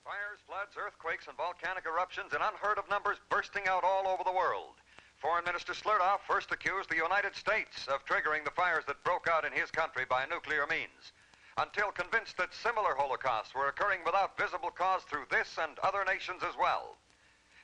Fires, 0.06 0.40
floods, 0.46 0.76
earthquakes, 0.78 1.26
and 1.28 1.36
volcanic 1.36 1.86
eruptions 1.88 2.34
in 2.34 2.40
unheard 2.40 2.78
of 2.78 2.88
numbers 2.88 3.18
bursting 3.32 3.68
out 3.68 3.84
all 3.84 4.08
over 4.08 4.24
the 4.24 4.32
world. 4.32 4.76
Foreign 5.18 5.44
Minister 5.44 5.74
Slurdoff 5.74 6.20
first 6.28 6.52
accused 6.52 6.92
the 6.92 6.96
United 6.96 7.36
States 7.36 7.88
of 7.88 8.06
triggering 8.06 8.44
the 8.46 8.52
fires 8.52 8.86
that 8.86 9.04
broke 9.04 9.28
out 9.28 9.44
in 9.44 9.52
his 9.52 9.72
country 9.72 10.06
by 10.08 10.28
nuclear 10.28 10.68
means, 10.68 11.14
until 11.58 11.92
convinced 11.92 12.38
that 12.38 12.54
similar 12.54 12.94
holocausts 12.96 13.56
were 13.56 13.68
occurring 13.68 14.00
without 14.06 14.38
visible 14.38 14.70
cause 14.70 15.02
through 15.04 15.26
this 15.30 15.58
and 15.62 15.78
other 15.80 16.06
nations 16.06 16.42
as 16.48 16.54
well. 16.60 16.96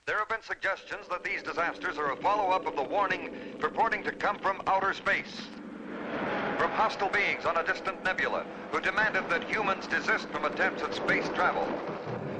There 0.06 0.17
have 0.17 0.29
been 0.29 0.43
suggestions 0.43 1.08
that 1.10 1.23
these 1.23 1.43
disasters 1.43 1.97
are 1.97 2.12
a 2.12 2.17
follow-up 2.17 2.67
of 2.67 2.75
the 2.75 2.91
warning 2.91 3.29
purporting 3.60 4.03
to 4.03 4.12
come 4.12 4.38
from 4.41 4.62
outer 4.67 4.93
space. 4.93 5.47
From 6.58 6.71
hostile 6.71 7.10
beings 7.10 7.45
on 7.45 7.58
a 7.58 7.63
distant 7.63 8.03
nebula 8.03 8.43
who 8.71 8.82
demanded 8.82 9.23
that 9.29 9.43
humans 9.45 9.88
desist 9.88 10.27
from 10.29 10.45
attempts 10.45 10.84
at 10.84 10.93
space 10.93 11.29
travel. 11.34 11.67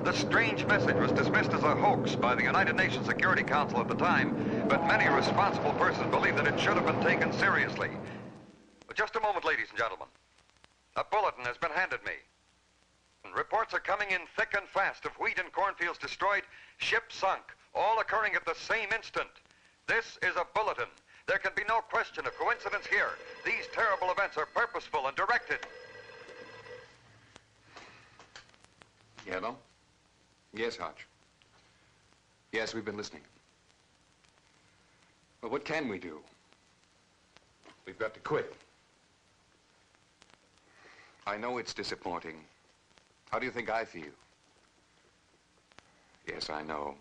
The 0.04 0.12
strange 0.12 0.68
message 0.68 1.00
was 1.00 1.12
dismissed 1.14 1.54
as 1.54 1.64
a 1.64 1.76
hoax 1.76 2.18
by 2.18 2.36
the 2.36 2.44
United 2.44 2.76
Nations 2.76 3.06
Security 3.06 3.44
Council 3.44 3.80
at 3.80 3.88
the 3.88 3.96
time, 3.96 4.34
but 4.68 4.86
many 4.90 5.08
responsible 5.08 5.74
persons 5.74 6.12
believe 6.12 6.36
that 6.36 6.48
it 6.48 6.60
should 6.60 6.76
have 6.76 6.86
been 6.86 7.00
taken 7.00 7.32
seriously. 7.32 7.90
But 8.88 8.98
just 8.98 9.16
a 9.16 9.22
moment, 9.22 9.46
ladies 9.46 9.68
and 9.70 9.78
gentlemen. 9.78 10.08
A 10.96 11.04
bulletin 11.04 11.46
has 11.46 11.58
been 11.58 11.72
handed 11.72 12.04
me. 12.06 12.14
Reports 13.36 13.74
are 13.74 13.80
coming 13.80 14.12
in 14.12 14.22
thick 14.36 14.54
and 14.56 14.68
fast 14.68 15.06
of 15.06 15.14
wheat 15.14 15.40
and 15.40 15.52
cornfields 15.52 15.98
destroyed, 15.98 16.44
ships 16.78 17.16
sunk, 17.16 17.42
all 17.74 18.00
occurring 18.00 18.36
at 18.36 18.46
the 18.46 18.54
same 18.54 18.90
instant. 18.94 19.30
This 19.88 20.20
is 20.22 20.36
a 20.36 20.46
bulletin. 20.54 20.88
There 21.26 21.40
can 21.40 21.52
be 21.56 21.64
no 21.68 21.80
question 21.80 22.28
of 22.28 22.38
coincidence 22.38 22.86
here. 22.86 23.12
These 23.46 23.68
terrible 23.74 24.12
events 24.12 24.38
are 24.38 24.46
purposeful 24.46 25.08
and 25.08 25.16
directed. 25.16 25.60
Yellow? 29.26 29.56
Yes, 30.54 30.76
Hodge. 30.78 31.08
Yes, 32.52 32.76
we've 32.76 32.86
been 32.86 32.98
listening. 32.98 33.24
Well, 35.42 35.52
what 35.52 35.66
can 35.66 35.88
we 35.88 35.98
do? 35.98 36.20
We've 37.86 37.98
got 37.98 38.14
to 38.14 38.20
quit. 38.20 38.54
I 41.26 41.38
know 41.38 41.58
it's 41.58 41.74
disappointing. 41.74 42.36
How 43.32 43.40
do 43.40 43.46
you 43.46 43.52
think 43.52 43.70
I 43.70 43.86
feel? 43.86 44.12
Yes, 46.28 46.50
I 46.50 46.64
know. 46.64 46.96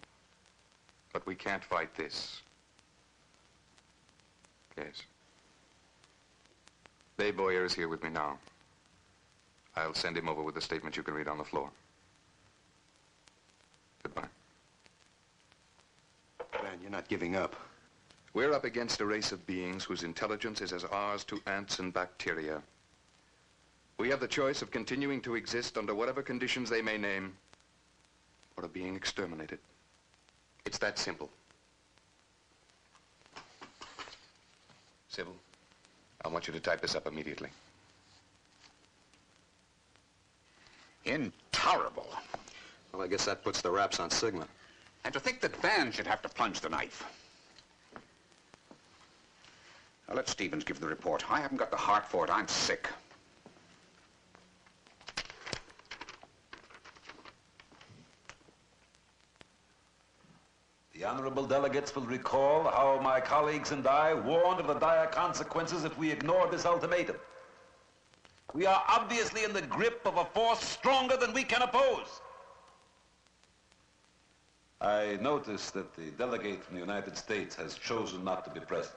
But 1.13 1.27
we 1.27 1.35
can't 1.35 1.63
fight 1.63 1.95
this. 1.95 2.41
Yes. 4.77 5.03
Dave 7.19 7.37
Boyer 7.37 7.65
is 7.65 7.75
here 7.75 7.89
with 7.89 8.03
me 8.03 8.11
now. 8.11 8.39
I'll 9.77 9.95
send 9.95 10.17
him 10.17 10.29
over 10.29 10.43
with 10.43 10.57
a 10.57 10.61
statement 10.61 10.97
you 10.97 11.03
can 11.03 11.15
read 11.15 11.29
on 11.29 11.39
the 11.39 11.45
floor. 11.45 11.71
Goodbye. 14.03 14.29
Man, 16.63 16.79
you're 16.81 16.91
not 16.91 17.09
giving 17.09 17.37
up. 17.37 17.57
We're 18.35 18.53
up 18.53 18.65
against 18.65 19.01
a 19.01 19.07
race 19.07 19.33
of 19.33 19.47
beings 19.47 19.85
whose 19.85 20.05
intelligence 20.05 20.61
is 20.61 20.73
as 20.73 20.85
ours 20.85 21.25
to 21.25 21.41
ants 21.47 21.79
and 21.79 21.93
bacteria. 21.93 22.63
We 24.03 24.09
have 24.09 24.19
the 24.19 24.27
choice 24.27 24.63
of 24.63 24.73
continuing 24.73 25.21
to 25.21 25.37
exist 25.37 25.79
under 25.79 25.95
whatever 25.95 26.23
conditions 26.23 26.69
they 26.69 26.83
may 26.83 26.99
name, 26.99 27.37
or 28.57 28.65
of 28.65 28.73
being 28.73 28.97
exterminated. 28.97 29.61
It's 30.67 30.77
that 30.79 30.99
simple. 30.99 31.31
Sybil, 35.09 35.37
I 36.25 36.29
want 36.31 36.49
you 36.49 36.53
to 36.53 36.59
type 36.59 36.81
this 36.81 36.97
up 36.97 37.07
immediately. 37.07 37.51
Intolerable. 41.05 42.09
Well, 42.93 43.03
I 43.03 43.07
guess 43.07 43.27
that 43.27 43.45
puts 43.45 43.63
the 43.63 43.71
wraps 43.71 44.01
on 44.01 44.11
Sigma. 44.11 44.49
And 45.05 45.15
to 45.15 45.21
think 45.21 45.41
that 45.43 45.55
Van 45.59 45.93
should 45.93 46.09
have 46.09 46.23
to 46.23 46.29
plunge 46.29 46.61
the 46.61 46.69
knife. 46.69 47.05
Now, 50.09 50.17
let 50.17 50.29
Stevens 50.29 50.65
give 50.65 50.81
the 50.81 50.89
report. 50.89 51.31
I 51.31 51.41
haven't 51.41 51.59
got 51.59 51.71
the 51.71 51.77
heart 51.77 52.05
for 52.05 52.25
it. 52.25 52.33
I'm 52.33 52.49
sick. 52.49 52.89
The 61.03 61.09
honorable 61.09 61.47
delegates 61.47 61.97
will 61.97 62.05
recall 62.05 62.63
how 62.63 63.01
my 63.03 63.21
colleagues 63.21 63.73
and 63.73 63.85
I 63.89 64.15
warned 64.15 64.61
of 64.61 64.69
the 64.69 64.75
dire 64.75 65.09
consequences 65.09 65.83
if 65.83 65.99
we 65.99 66.13
ignored 66.13 66.53
this 66.53 66.65
ultimatum. 66.65 67.17
We 68.55 68.67
are 68.67 68.85
obviously 68.87 69.43
in 69.43 69.53
the 69.53 69.63
grip 69.63 70.03
of 70.05 70.17
a 70.17 70.25
force 70.27 70.61
stronger 70.61 71.17
than 71.17 71.33
we 71.33 71.43
can 71.43 71.61
oppose. 71.61 72.21
I 74.81 75.19
notice 75.21 75.73
that 75.73 75.93
the 75.97 76.13
delegate 76.13 76.63
from 76.63 76.77
the 76.77 76.81
United 76.81 77.17
States 77.17 77.57
has 77.57 77.75
chosen 77.75 78.23
not 78.23 78.45
to 78.45 78.53
be 78.53 78.61
present. 78.61 78.95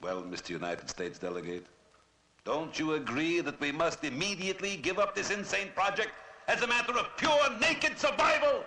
Well, 0.00 0.22
Mr. 0.22 0.50
United 0.50 0.90
States 0.90 1.18
delegate, 1.18 1.66
don't 2.44 2.78
you 2.78 2.94
agree 2.94 3.40
that 3.40 3.58
we 3.58 3.72
must 3.72 4.04
immediately 4.04 4.76
give 4.76 5.00
up 5.00 5.16
this 5.16 5.32
insane 5.32 5.70
project 5.74 6.12
as 6.46 6.62
a 6.62 6.68
matter 6.68 6.96
of 6.96 7.16
pure, 7.16 7.50
naked 7.60 7.98
survival? 7.98 8.62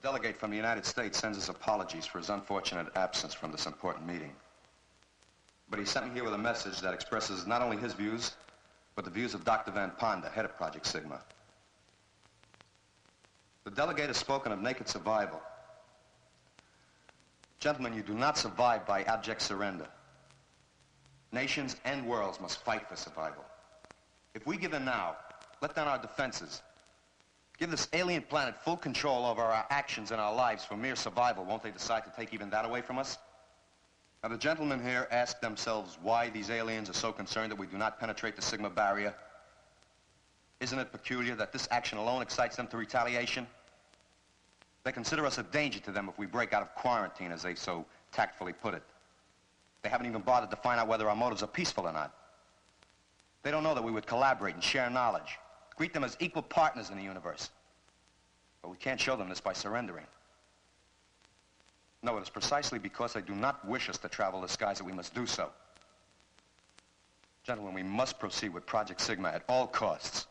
The 0.00 0.10
delegate 0.10 0.36
from 0.36 0.50
the 0.50 0.56
United 0.56 0.84
States 0.84 1.18
sends 1.18 1.36
his 1.36 1.48
apologies 1.48 2.06
for 2.06 2.18
his 2.18 2.30
unfortunate 2.30 2.86
absence 2.94 3.34
from 3.34 3.50
this 3.50 3.66
important 3.66 4.06
meeting. 4.06 4.32
But 5.70 5.80
he 5.80 5.84
sent 5.84 6.06
me 6.06 6.14
here 6.14 6.22
with 6.22 6.34
a 6.34 6.38
message 6.38 6.80
that 6.82 6.94
expresses 6.94 7.48
not 7.48 7.62
only 7.62 7.78
his 7.78 7.94
views, 7.94 8.36
but 8.94 9.04
the 9.04 9.10
views 9.10 9.34
of 9.34 9.44
Dr. 9.44 9.72
Van 9.72 9.90
Ponder, 9.98 10.28
head 10.28 10.44
of 10.44 10.56
Project 10.56 10.86
Sigma. 10.86 11.20
The 13.64 13.72
delegate 13.72 14.06
has 14.06 14.16
spoken 14.16 14.52
of 14.52 14.60
naked 14.60 14.88
survival. 14.88 15.42
Gentlemen, 17.58 17.92
you 17.92 18.02
do 18.02 18.14
not 18.14 18.38
survive 18.38 18.86
by 18.86 19.02
abject 19.02 19.42
surrender. 19.42 19.88
Nations 21.32 21.74
and 21.84 22.06
worlds 22.06 22.40
must 22.40 22.62
fight 22.64 22.88
for 22.88 22.94
survival. 22.94 23.44
If 24.32 24.46
we 24.46 24.58
give 24.58 24.74
in 24.74 24.84
now, 24.84 25.16
let 25.60 25.74
down 25.74 25.88
our 25.88 25.98
defenses, 25.98 26.62
give 27.58 27.70
this 27.70 27.88
alien 27.92 28.22
planet 28.22 28.54
full 28.62 28.76
control 28.76 29.26
over 29.26 29.42
our 29.42 29.66
actions 29.70 30.10
and 30.12 30.20
our 30.20 30.34
lives 30.34 30.64
for 30.64 30.76
mere 30.76 30.96
survival, 30.96 31.44
won't 31.44 31.62
they 31.62 31.70
decide 31.70 32.04
to 32.04 32.12
take 32.16 32.32
even 32.32 32.50
that 32.50 32.64
away 32.64 32.80
from 32.80 32.98
us? 32.98 33.18
Now, 34.22 34.28
the 34.30 34.38
gentlemen 34.38 34.82
here 34.82 35.06
ask 35.10 35.40
themselves 35.40 35.98
why 36.02 36.30
these 36.30 36.50
aliens 36.50 36.90
are 36.90 36.94
so 36.94 37.12
concerned 37.12 37.52
that 37.52 37.58
we 37.58 37.66
do 37.66 37.78
not 37.78 38.00
penetrate 38.00 38.36
the 38.36 38.42
Sigma 38.42 38.70
barrier. 38.70 39.14
Isn't 40.60 40.78
it 40.78 40.90
peculiar 40.90 41.36
that 41.36 41.52
this 41.52 41.68
action 41.70 41.98
alone 41.98 42.22
excites 42.22 42.56
them 42.56 42.66
to 42.68 42.76
retaliation? 42.76 43.46
They 44.82 44.92
consider 44.92 45.24
us 45.24 45.38
a 45.38 45.44
danger 45.44 45.78
to 45.80 45.92
them 45.92 46.08
if 46.08 46.18
we 46.18 46.26
break 46.26 46.52
out 46.52 46.62
of 46.62 46.74
quarantine, 46.74 47.30
as 47.30 47.42
they 47.42 47.54
so 47.54 47.84
tactfully 48.10 48.52
put 48.52 48.74
it. 48.74 48.82
They 49.82 49.88
haven't 49.88 50.06
even 50.06 50.22
bothered 50.22 50.50
to 50.50 50.56
find 50.56 50.80
out 50.80 50.88
whether 50.88 51.08
our 51.08 51.16
motives 51.16 51.42
are 51.42 51.48
peaceful 51.48 51.86
or 51.86 51.92
not. 51.92 52.12
They 53.42 53.52
don't 53.52 53.62
know 53.62 53.74
that 53.74 53.84
we 53.84 53.92
would 53.92 54.06
collaborate 54.06 54.54
and 54.54 54.64
share 54.64 54.90
knowledge, 54.90 55.38
greet 55.78 55.94
them 55.94 56.04
as 56.04 56.16
equal 56.20 56.42
partners 56.42 56.90
in 56.90 56.96
the 56.96 57.02
universe. 57.02 57.50
But 58.60 58.70
we 58.70 58.76
can't 58.76 59.00
show 59.00 59.16
them 59.16 59.28
this 59.28 59.40
by 59.40 59.52
surrendering. 59.52 60.04
No, 62.02 62.18
it 62.18 62.22
is 62.22 62.28
precisely 62.28 62.80
because 62.80 63.12
they 63.12 63.20
do 63.20 63.34
not 63.34 63.66
wish 63.66 63.88
us 63.88 63.96
to 63.98 64.08
travel 64.08 64.40
the 64.40 64.48
skies 64.48 64.78
that 64.78 64.84
we 64.84 64.92
must 64.92 65.14
do 65.14 65.24
so. 65.24 65.50
Gentlemen, 67.44 67.74
we 67.74 67.82
must 67.82 68.18
proceed 68.18 68.50
with 68.50 68.66
Project 68.66 69.00
Sigma 69.00 69.28
at 69.28 69.42
all 69.48 69.68
costs. 69.68 70.26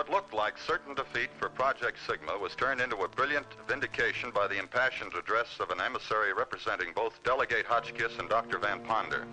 What 0.00 0.08
looked 0.08 0.32
like 0.32 0.56
certain 0.56 0.94
defeat 0.94 1.28
for 1.38 1.50
Project 1.50 1.98
Sigma 2.06 2.38
was 2.38 2.54
turned 2.54 2.80
into 2.80 2.96
a 2.96 3.08
brilliant 3.08 3.44
vindication 3.68 4.30
by 4.30 4.46
the 4.46 4.58
impassioned 4.58 5.12
address 5.12 5.48
of 5.60 5.68
an 5.68 5.78
emissary 5.78 6.32
representing 6.32 6.88
both 6.96 7.22
Delegate 7.22 7.66
Hotchkiss 7.66 8.18
and 8.18 8.26
Dr. 8.26 8.56
Van 8.56 8.80
Ponder. 8.80 9.26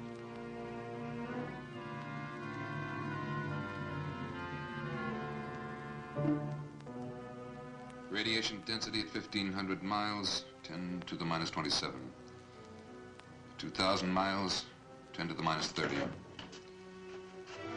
Radiation 8.10 8.62
density 8.66 9.00
at 9.00 9.06
1,500 9.06 9.82
miles, 9.82 10.44
10 10.64 11.02
to 11.08 11.16
the 11.16 11.24
minus 11.24 11.50
27. 11.50 11.96
2,000 13.58 14.10
miles, 14.10 14.66
10 15.14 15.30
to 15.30 15.34
the 15.34 15.44
minus 15.44 15.68
30. 15.68 15.96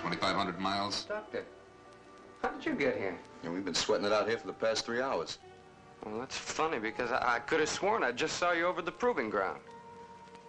2,500 0.03 0.59
miles, 0.59 1.05
Doctor, 1.05 1.44
how 2.42 2.48
did 2.50 2.64
you 2.64 2.74
get 2.74 2.96
here? 2.96 3.16
And 3.42 3.53
we've 3.53 3.64
been 3.64 3.74
sweating 3.74 4.07
it 4.07 4.12
out 4.12 4.29
here 4.29 4.38
for 4.38 4.46
the 4.46 4.53
past 4.53 4.85
three 4.85 5.00
hours. 5.00 5.38
Well, 6.05 6.18
that's 6.18 6.37
funny 6.37 6.79
because 6.79 7.12
I, 7.12 7.37
I 7.37 7.38
could 7.40 7.61
have 7.61 7.68
sworn 7.68 8.03
I 8.03 8.12
just 8.12 8.37
saw 8.37 8.53
you 8.53 8.66
over 8.66 8.83
the 8.83 8.92
proving 8.92 9.31
ground. 9.31 9.61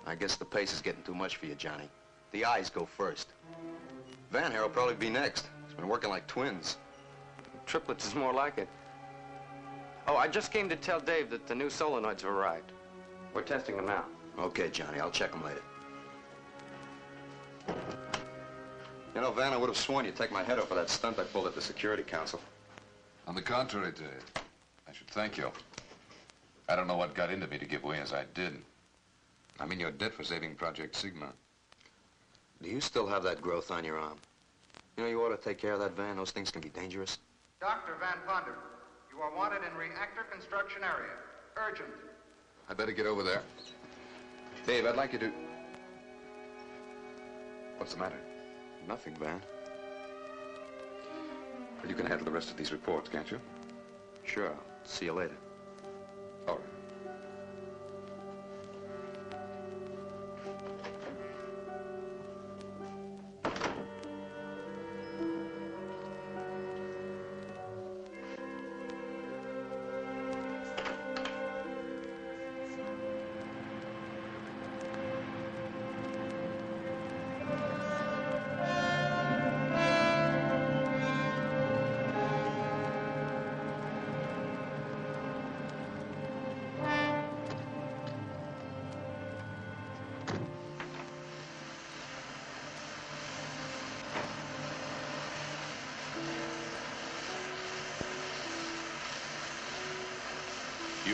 I 0.05 0.15
guess 0.15 0.35
the 0.35 0.45
pace 0.45 0.73
is 0.73 0.81
getting 0.81 1.03
too 1.03 1.13
much 1.13 1.37
for 1.37 1.45
you, 1.45 1.55
Johnny. 1.55 1.89
The 2.31 2.45
eyes 2.45 2.69
go 2.69 2.85
first. 2.85 3.29
Van 4.31 4.51
here 4.51 4.61
will 4.61 4.69
probably 4.69 4.95
be 4.95 5.09
next. 5.09 5.47
He's 5.67 5.75
been 5.75 5.87
working 5.87 6.09
like 6.09 6.25
twins. 6.27 6.77
Triplets 7.65 8.07
is 8.07 8.15
more 8.15 8.33
like 8.33 8.57
it. 8.57 8.67
Oh, 10.07 10.15
I 10.15 10.27
just 10.27 10.51
came 10.51 10.67
to 10.69 10.75
tell 10.75 10.99
Dave 10.99 11.29
that 11.29 11.47
the 11.47 11.55
new 11.55 11.67
solenoids 11.67 12.21
have 12.21 12.31
arrived. 12.31 12.71
We're 13.33 13.43
testing 13.43 13.75
them 13.75 13.85
now. 13.85 14.05
Okay, 14.39 14.69
Johnny, 14.69 14.99
I'll 14.99 15.11
check 15.11 15.31
them 15.31 15.43
later. 15.43 15.61
You 19.13 19.19
know, 19.19 19.31
Van, 19.31 19.51
I 19.51 19.57
would 19.57 19.67
have 19.67 19.77
sworn 19.77 20.05
you'd 20.05 20.15
take 20.15 20.31
my 20.31 20.43
head 20.43 20.57
off 20.57 20.69
for 20.69 20.75
that 20.75 20.89
stunt 20.89 21.19
I 21.19 21.23
pulled 21.23 21.45
at 21.45 21.53
the 21.53 21.61
Security 21.61 22.03
Council. 22.03 22.39
On 23.27 23.35
the 23.35 23.41
contrary, 23.41 23.91
Dave, 23.91 24.07
I 24.87 24.93
should 24.93 25.07
thank 25.07 25.37
you. 25.37 25.51
I 26.69 26.75
don't 26.77 26.87
know 26.87 26.95
what 26.95 27.13
got 27.13 27.29
into 27.29 27.47
me 27.47 27.57
to 27.57 27.65
give 27.65 27.83
way 27.83 27.99
as 27.99 28.13
I 28.13 28.23
did. 28.33 28.57
I 29.59 29.65
mean, 29.65 29.79
you're 29.79 29.91
dead 29.91 30.13
for 30.13 30.23
saving 30.23 30.55
Project 30.55 30.95
Sigma. 30.95 31.33
Do 32.61 32.69
you 32.69 32.79
still 32.79 33.05
have 33.05 33.21
that 33.23 33.41
growth 33.41 33.69
on 33.69 33.83
your 33.83 33.99
arm? 33.99 34.17
You 34.95 35.03
know, 35.03 35.09
you 35.09 35.21
ought 35.21 35.35
to 35.35 35.43
take 35.43 35.57
care 35.57 35.73
of 35.73 35.79
that, 35.81 35.95
Van. 35.95 36.15
Those 36.15 36.31
things 36.31 36.49
can 36.49 36.61
be 36.61 36.69
dangerous. 36.69 37.17
Dr. 37.59 37.95
Van 37.99 38.17
Ponder, 38.25 38.55
you 39.13 39.21
are 39.21 39.35
wanted 39.35 39.61
in 39.69 39.77
reactor 39.77 40.23
construction 40.31 40.83
area. 40.83 41.11
Urgent. 41.57 41.89
I 42.69 42.73
better 42.73 42.93
get 42.93 43.05
over 43.05 43.23
there. 43.23 43.41
Dave, 44.65 44.85
I'd 44.85 44.95
like 44.95 45.11
you 45.11 45.19
to... 45.19 45.31
What's 47.77 47.93
the 47.93 47.99
matter? 47.99 48.17
Nothing, 48.87 49.15
Van. 49.15 49.41
Well, 51.79 51.89
you 51.89 51.95
can 51.95 52.05
handle 52.05 52.25
the 52.25 52.31
rest 52.31 52.51
of 52.51 52.57
these 52.57 52.71
reports, 52.71 53.09
can't 53.09 53.29
you? 53.31 53.39
Sure. 54.23 54.53
See 54.83 55.05
you 55.05 55.13
later. 55.13 55.37
All 56.47 56.55
right. 56.55 56.80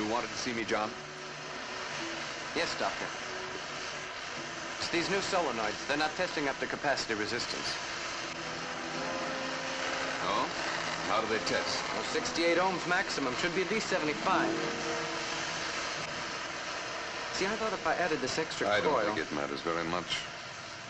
You 0.07 0.13
wanted 0.13 0.29
to 0.29 0.37
see 0.37 0.53
me, 0.53 0.63
John? 0.63 0.89
Yes, 2.55 2.73
Doctor. 2.79 3.03
It's 4.79 4.87
these 4.87 5.09
new 5.09 5.17
solenoids. 5.17 5.85
They're 5.85 5.97
not 5.97 6.15
testing 6.15 6.47
up 6.47 6.57
to 6.61 6.65
capacity 6.65 7.13
resistance. 7.15 7.75
Oh? 10.23 10.47
How 11.09 11.19
do 11.19 11.27
they 11.27 11.43
test? 11.43 11.83
Well, 11.93 12.03
68 12.03 12.57
ohms 12.57 12.87
maximum. 12.87 13.35
Should 13.41 13.53
be 13.53 13.63
at 13.63 13.69
least 13.69 13.87
75. 13.87 14.47
See, 17.33 17.45
I 17.45 17.49
thought 17.59 17.73
if 17.73 17.85
I 17.85 17.95
added 17.95 18.21
this 18.21 18.39
extra 18.39 18.69
I 18.69 18.79
coil... 18.79 18.93
don't 18.93 19.13
think 19.13 19.27
it 19.27 19.35
matters 19.35 19.59
very 19.59 19.83
much. 19.89 20.19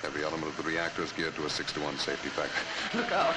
Every 0.03 0.23
element 0.23 0.45
of 0.49 0.57
the 0.57 0.69
reactor 0.69 1.01
is 1.01 1.11
geared 1.11 1.33
to 1.37 1.45
a 1.47 1.49
6 1.49 1.73
to 1.73 1.79
1 1.79 1.97
safety 1.97 2.29
factor. 2.29 2.61
Look 2.95 3.11
out. 3.11 3.33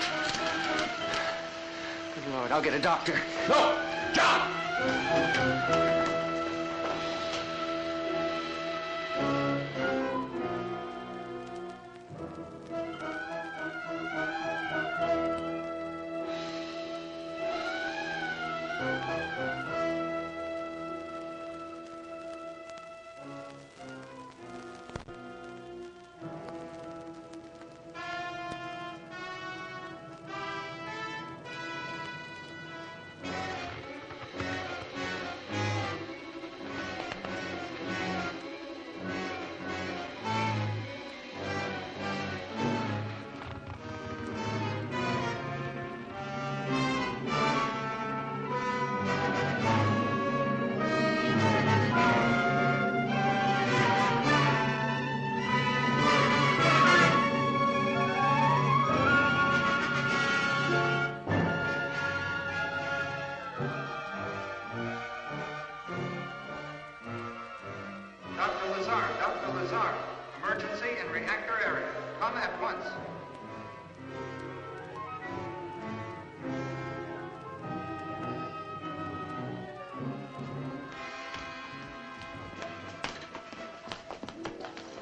Good 2.14 2.34
Lord, 2.34 2.52
I'll 2.52 2.60
get 2.60 2.74
a 2.74 2.78
doctor. 2.78 3.18
No! 3.48 3.80
John! 4.12 4.59
At 4.82 5.10
once. 5.10 6.19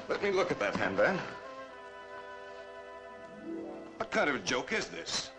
Let 0.08 0.22
me 0.22 0.30
look 0.30 0.50
at 0.50 0.58
that 0.58 0.74
hand, 0.74 0.96
Van. 0.96 1.18
What 3.98 4.10
kind 4.10 4.30
of 4.30 4.36
a 4.36 4.40
joke 4.40 4.72
is 4.72 4.86
this? 4.86 5.30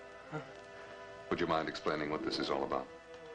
Would 1.30 1.40
you 1.40 1.48
mind 1.48 1.68
explaining 1.68 2.10
what 2.12 2.24
this 2.24 2.40
is 2.40 2.50
all 2.50 2.64
about? 2.64 2.86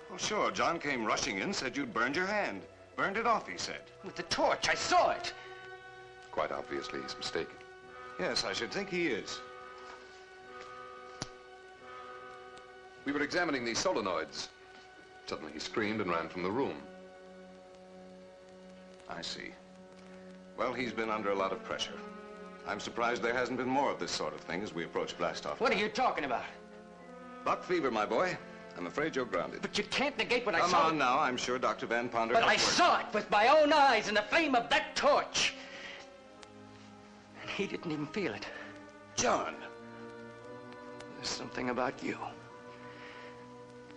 Well, 0.08 0.18
sure. 0.18 0.50
John 0.50 0.78
came 0.78 1.04
rushing 1.04 1.38
in, 1.38 1.52
said 1.52 1.76
you'd 1.76 1.92
burned 1.92 2.14
your 2.14 2.26
hand. 2.26 2.62
Burned 2.96 3.16
it 3.16 3.26
off, 3.26 3.48
he 3.48 3.58
said. 3.58 3.80
With 4.04 4.14
the 4.14 4.22
torch, 4.24 4.68
I 4.68 4.74
saw 4.74 5.10
it. 5.10 5.32
Quite 6.30 6.52
obviously, 6.52 7.00
he's 7.02 7.16
mistaken. 7.16 7.54
Yes, 8.20 8.44
I 8.44 8.52
should 8.52 8.70
think 8.70 8.88
he 8.88 9.08
is. 9.08 9.40
We 13.04 13.12
were 13.12 13.22
examining 13.22 13.64
these 13.64 13.82
solenoids. 13.82 14.48
Suddenly 15.26 15.52
he 15.52 15.58
screamed 15.58 16.00
and 16.00 16.10
ran 16.10 16.28
from 16.28 16.42
the 16.42 16.50
room. 16.50 16.76
I 19.08 19.20
see. 19.20 19.50
Well, 20.56 20.72
he's 20.72 20.92
been 20.92 21.10
under 21.10 21.30
a 21.30 21.34
lot 21.34 21.52
of 21.52 21.62
pressure. 21.64 21.94
I'm 22.66 22.80
surprised 22.80 23.22
there 23.22 23.34
hasn't 23.34 23.58
been 23.58 23.68
more 23.68 23.90
of 23.90 23.98
this 23.98 24.10
sort 24.10 24.34
of 24.34 24.40
thing 24.40 24.62
as 24.62 24.72
we 24.72 24.84
approach 24.84 25.18
blastoff. 25.18 25.60
What 25.60 25.72
are 25.72 25.76
you 25.76 25.88
talking 25.88 26.24
about? 26.24 26.44
Buck 27.44 27.62
fever, 27.62 27.90
my 27.90 28.06
boy. 28.06 28.36
I'm 28.76 28.86
afraid 28.86 29.14
you're 29.14 29.26
grounded. 29.26 29.62
But 29.62 29.76
you 29.78 29.84
can't 29.84 30.16
negate 30.18 30.46
what 30.46 30.54
I 30.54 30.60
saw. 30.60 30.66
Come 30.66 30.86
on 30.86 30.98
now. 30.98 31.18
I'm 31.18 31.36
sure 31.36 31.58
Dr. 31.58 31.86
Van 31.86 32.08
Ponder... 32.08 32.34
But 32.34 32.44
I 32.44 32.54
worked- 32.54 32.60
saw 32.60 33.00
it 33.00 33.06
with 33.12 33.30
my 33.30 33.48
own 33.48 33.72
eyes 33.72 34.08
in 34.08 34.14
the 34.14 34.22
flame 34.22 34.54
of 34.54 34.68
that 34.70 34.96
torch. 34.96 35.54
And 37.40 37.50
he 37.50 37.66
didn't 37.66 37.92
even 37.92 38.06
feel 38.06 38.32
it. 38.34 38.46
John! 39.16 39.54
There's 41.16 41.28
something 41.28 41.70
about 41.70 42.02
you. 42.02 42.18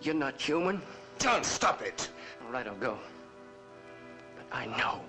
You're 0.00 0.14
not 0.14 0.40
human. 0.40 0.80
John, 1.18 1.42
stop 1.42 1.82
it! 1.82 2.08
All 2.44 2.52
right, 2.52 2.66
I'll 2.66 2.76
go. 2.76 2.98
But 4.36 4.56
I 4.56 4.66
know 4.66 5.00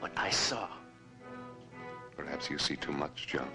what 0.00 0.10
I 0.16 0.30
saw. 0.30 0.66
Perhaps 2.16 2.50
you 2.50 2.58
see 2.58 2.76
too 2.76 2.92
much, 2.92 3.26
John. 3.26 3.48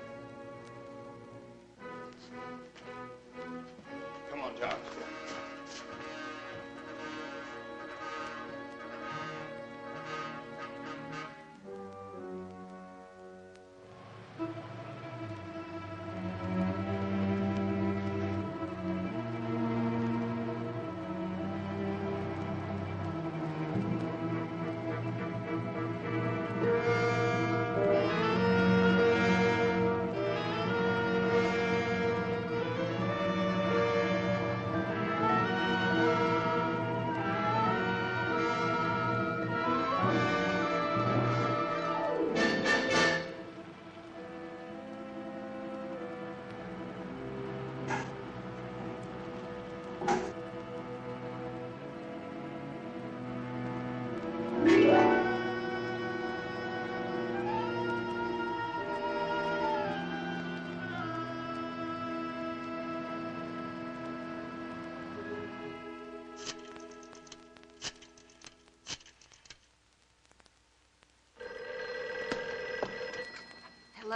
Come 4.30 4.42
on, 4.42 4.52
John. 4.60 4.76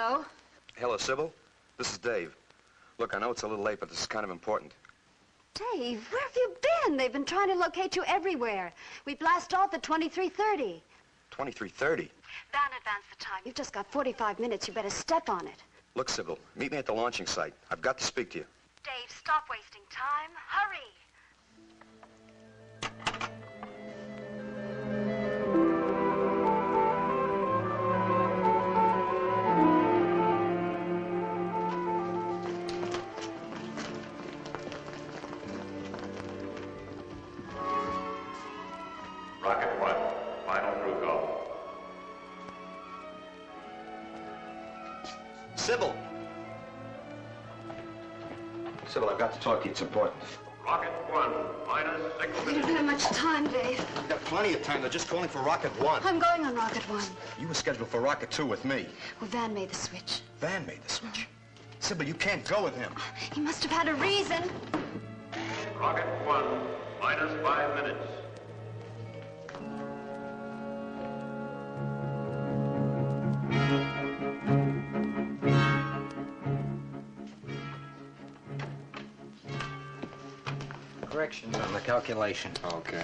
Hello? 0.03 0.25
Hello, 0.77 0.97
Sybil. 0.97 1.31
This 1.77 1.91
is 1.91 1.99
Dave. 1.99 2.35
Look, 2.97 3.15
I 3.15 3.19
know 3.19 3.29
it's 3.29 3.43
a 3.43 3.47
little 3.47 3.63
late, 3.63 3.79
but 3.79 3.87
this 3.87 3.99
is 3.99 4.07
kind 4.07 4.23
of 4.23 4.31
important. 4.31 4.71
Dave, 5.53 6.07
where 6.11 6.23
have 6.23 6.35
you 6.35 6.55
been? 6.87 6.97
They've 6.97 7.13
been 7.13 7.23
trying 7.23 7.49
to 7.49 7.53
locate 7.53 7.95
you 7.95 8.03
everywhere. 8.07 8.73
We 9.05 9.13
blast 9.13 9.53
off 9.53 9.75
at 9.75 9.83
2330. 9.83 10.81
2330. 11.29 12.09
Van, 12.51 12.61
advance 12.79 13.05
the 13.11 13.23
time. 13.23 13.41
You've 13.45 13.53
just 13.53 13.73
got 13.73 13.85
45 13.91 14.39
minutes. 14.39 14.67
You 14.67 14.73
better 14.73 14.89
step 14.89 15.29
on 15.29 15.45
it. 15.45 15.61
Look, 15.93 16.09
Sybil, 16.09 16.39
meet 16.55 16.71
me 16.71 16.79
at 16.79 16.87
the 16.87 16.93
launching 16.93 17.27
site. 17.27 17.53
I've 17.69 17.83
got 17.83 17.99
to 17.99 18.03
speak 18.03 18.31
to 18.31 18.39
you. 18.39 18.45
Dave, 18.83 19.15
stop 19.15 19.45
wasting 19.51 19.83
time. 19.91 20.31
Hurry. 20.47 20.79
Talk 49.41 49.59
to 49.61 49.65
you. 49.65 49.71
It's 49.71 49.81
important. 49.81 50.15
Rocket 50.65 50.91
one, 51.11 51.31
minus 51.67 52.01
six 52.19 52.39
We 52.45 52.53
minutes. 52.53 52.67
don't 52.67 52.75
have 52.77 52.85
much 52.85 53.03
time, 53.17 53.47
Dave. 53.47 53.83
We've 53.97 54.09
got 54.09 54.23
plenty 54.25 54.53
of 54.53 54.61
time. 54.61 54.81
They're 54.81 54.91
just 54.91 55.09
calling 55.09 55.27
for 55.27 55.39
Rocket 55.39 55.71
One. 55.81 56.01
I'm 56.05 56.19
going 56.19 56.45
on 56.45 56.55
Rocket 56.55 56.83
One. 56.87 57.03
You 57.39 57.47
were 57.47 57.55
scheduled 57.55 57.89
for 57.89 57.99
Rocket 57.99 58.29
Two 58.29 58.45
with 58.45 58.63
me. 58.63 58.85
Well, 59.19 59.29
Van 59.31 59.53
made 59.53 59.69
the 59.69 59.75
switch. 59.75 60.21
Van 60.39 60.65
made 60.67 60.81
the 60.83 60.89
switch. 60.89 61.27
Sybil, 61.79 62.05
you 62.05 62.13
can't 62.13 62.45
go 62.47 62.63
with 62.63 62.75
him. 62.77 62.93
He 63.33 63.41
must 63.41 63.63
have 63.63 63.71
had 63.71 63.87
a 63.87 63.95
reason. 63.95 64.43
Rocket 65.79 66.05
one, 66.27 66.67
minus 67.01 67.33
five 67.43 67.75
minutes. 67.75 68.07
Corrections 81.31 81.55
on 81.55 81.71
the 81.71 81.79
calculation. 81.79 82.51
Okay. 82.73 83.03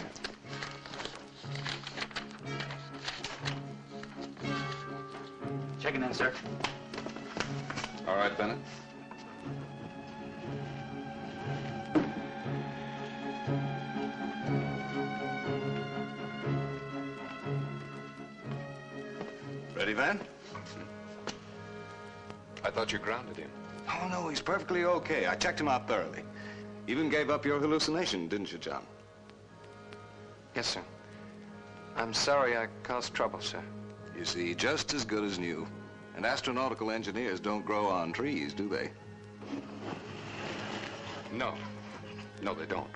Checking 5.79 6.03
in, 6.03 6.13
sir. 6.13 6.33
All 8.05 8.17
right, 8.17 8.37
Bennett. 8.37 8.57
Ready, 19.73 19.93
Van? 19.93 20.19
I 22.65 22.71
thought 22.71 22.91
you 22.91 22.99
grounded 22.99 23.37
him. 23.37 23.49
Oh, 23.87 24.09
no, 24.11 24.27
he's 24.27 24.41
perfectly 24.41 24.83
okay. 24.83 25.27
I 25.27 25.35
checked 25.35 25.61
him 25.61 25.69
out 25.69 25.87
thoroughly. 25.87 26.23
Even 26.87 27.09
gave 27.09 27.29
up 27.29 27.45
your 27.45 27.59
hallucination, 27.59 28.29
didn't 28.29 28.51
you, 28.51 28.57
John? 28.57 28.83
Yes, 30.55 30.67
sir. 30.67 30.81
I'm 31.97 32.13
sorry 32.13 32.55
I 32.57 32.67
caused 32.83 33.13
trouble, 33.13 33.41
sir. 33.41 33.61
You 34.17 34.23
see, 34.23 34.55
just 34.55 34.93
as 34.93 35.03
good 35.03 35.25
as 35.25 35.37
new. 35.37 35.67
And 36.15 36.25
astronautical 36.25 36.93
engineers 36.93 37.39
don't 37.39 37.65
grow 37.65 37.87
on 37.87 38.13
trees, 38.13 38.53
do 38.53 38.69
they? 38.69 38.89
No. 41.33 41.53
No, 42.41 42.53
they 42.53 42.65
don't. 42.65 42.89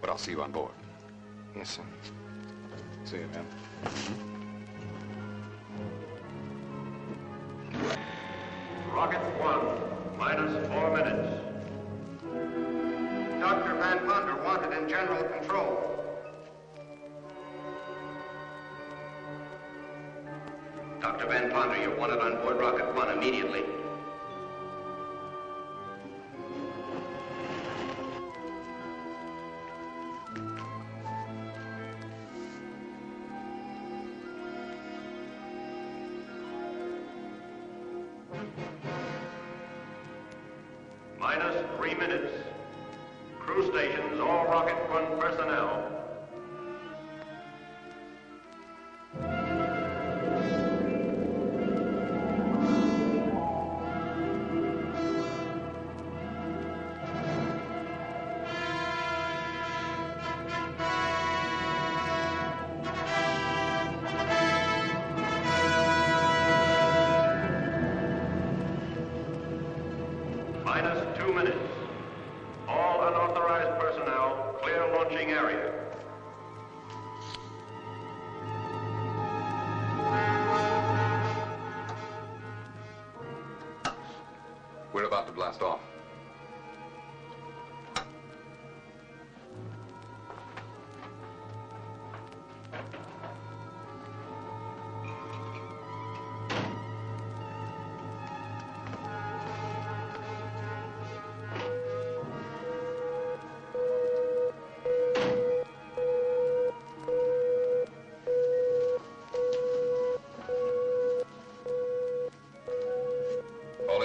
But 0.00 0.10
I'll 0.10 0.18
see 0.18 0.30
you 0.30 0.42
on 0.42 0.52
board. 0.52 0.72
Yes, 1.56 1.70
sir. 1.70 1.82
See 3.04 3.16
you, 3.16 3.28
man. 3.34 3.46
Rocket 8.94 9.20
one, 9.40 10.18
minus 10.18 10.68
four 10.68 10.96
minutes. 10.96 11.11
Dr. 21.22 21.38
Van 21.38 21.50
Ponder, 21.52 21.76
you're 21.80 21.96
wanted 21.96 22.18
on 22.18 22.36
board 22.42 22.58
Rocket 22.58 22.96
One 22.96 23.08
immediately. 23.16 23.81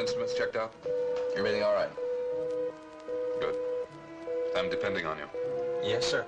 Instruments 0.07 0.33
checked 0.33 0.55
out? 0.55 0.71
Everything 1.35 1.63
all 1.63 1.73
right? 1.73 1.89
Good. 3.41 3.55
I'm 4.55 4.69
depending 4.69 5.05
on 5.05 5.17
you. 5.17 5.25
Yes, 5.83 6.05
sir. 6.05 6.25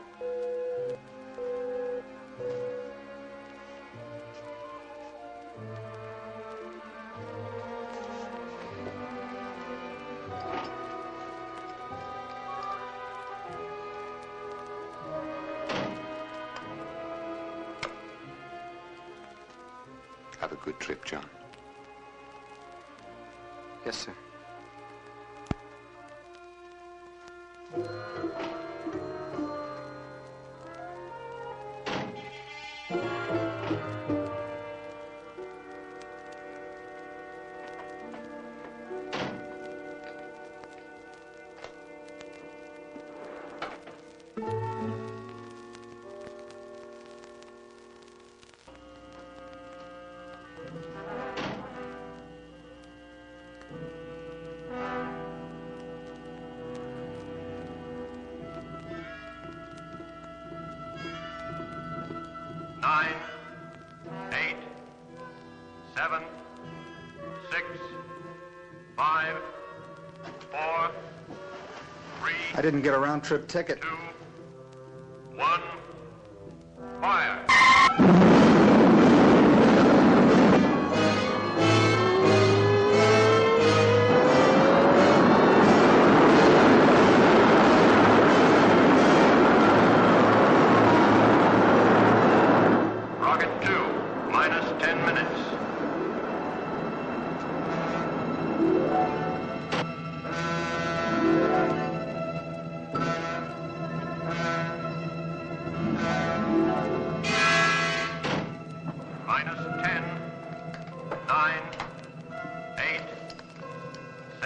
Didn't 72.71 72.83
get 72.83 72.93
a 72.93 72.99
round 72.99 73.23
trip 73.23 73.47
ticket. 73.47 73.79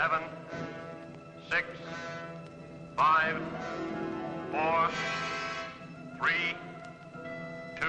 Seven, 0.04 0.24
six, 1.50 1.66
five, 2.98 3.38
four, 4.52 4.90
three, 6.18 6.58
two, 7.80 7.88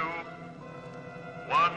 one. 1.49 1.73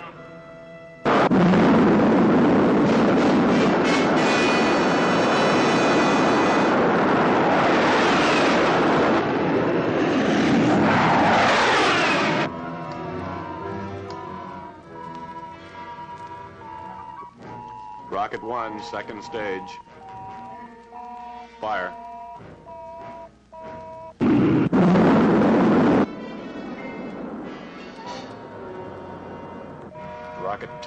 Rocket 18.11 18.43
one, 18.43 18.83
second 18.83 19.23
stage. 19.23 19.79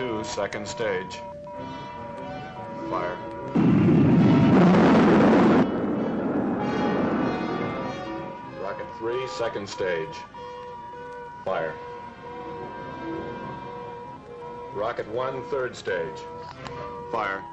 Two, 0.00 0.24
second 0.24 0.66
stage. 0.66 1.20
Fire. 2.88 3.18
Rocket 8.62 8.86
three, 8.96 9.28
second 9.28 9.68
stage. 9.68 10.16
Fire. 11.44 11.74
Rocket 14.72 15.06
one, 15.08 15.42
third 15.50 15.76
stage. 15.76 16.20
Fire. 17.12 17.44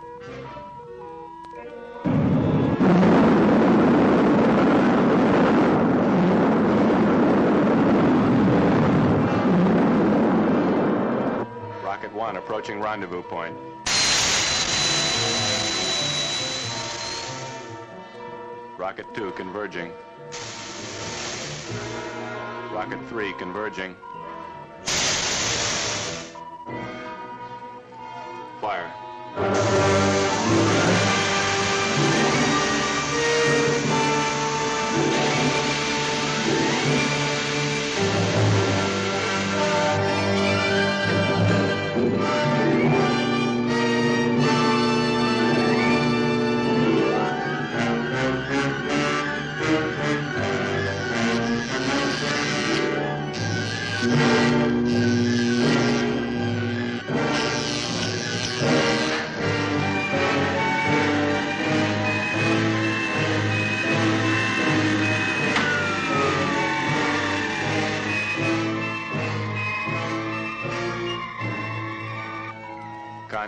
Approaching 12.58 12.82
rendezvous 12.82 13.22
point. 13.22 13.56
Rocket 18.80 19.06
two 19.14 19.32
converging. 19.34 19.92
Rocket 22.74 23.00
three 23.10 23.32
converging. 23.34 23.96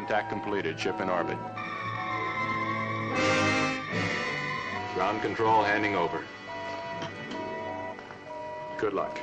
Contact 0.09 0.31
completed. 0.31 0.79
Ship 0.79 0.99
in 1.01 1.07
orbit. 1.07 1.37
Ground 4.95 5.21
control 5.21 5.61
handing 5.63 5.95
over. 5.95 6.23
Good 8.79 8.93
luck. 8.93 9.19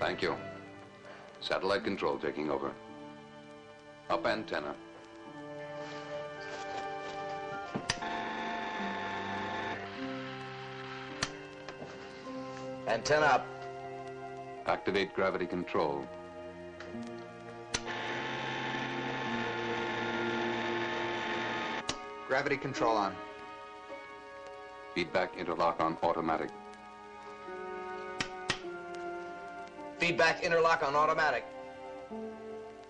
Thank 0.00 0.22
you. 0.22 0.34
Satellite 1.42 1.84
control 1.84 2.16
taking 2.16 2.50
over. 2.50 2.72
Up 4.08 4.24
antenna. 4.24 4.74
Antenna 12.86 13.26
up. 13.26 13.46
Activate 14.64 15.12
gravity 15.12 15.44
control. 15.44 16.08
Gravity 22.32 22.56
control 22.56 22.96
on. 22.96 23.14
Feedback 24.94 25.36
interlock 25.36 25.82
on 25.82 25.98
automatic. 26.02 26.48
Feedback 29.98 30.42
interlock 30.42 30.82
on 30.82 30.96
automatic. 30.96 31.44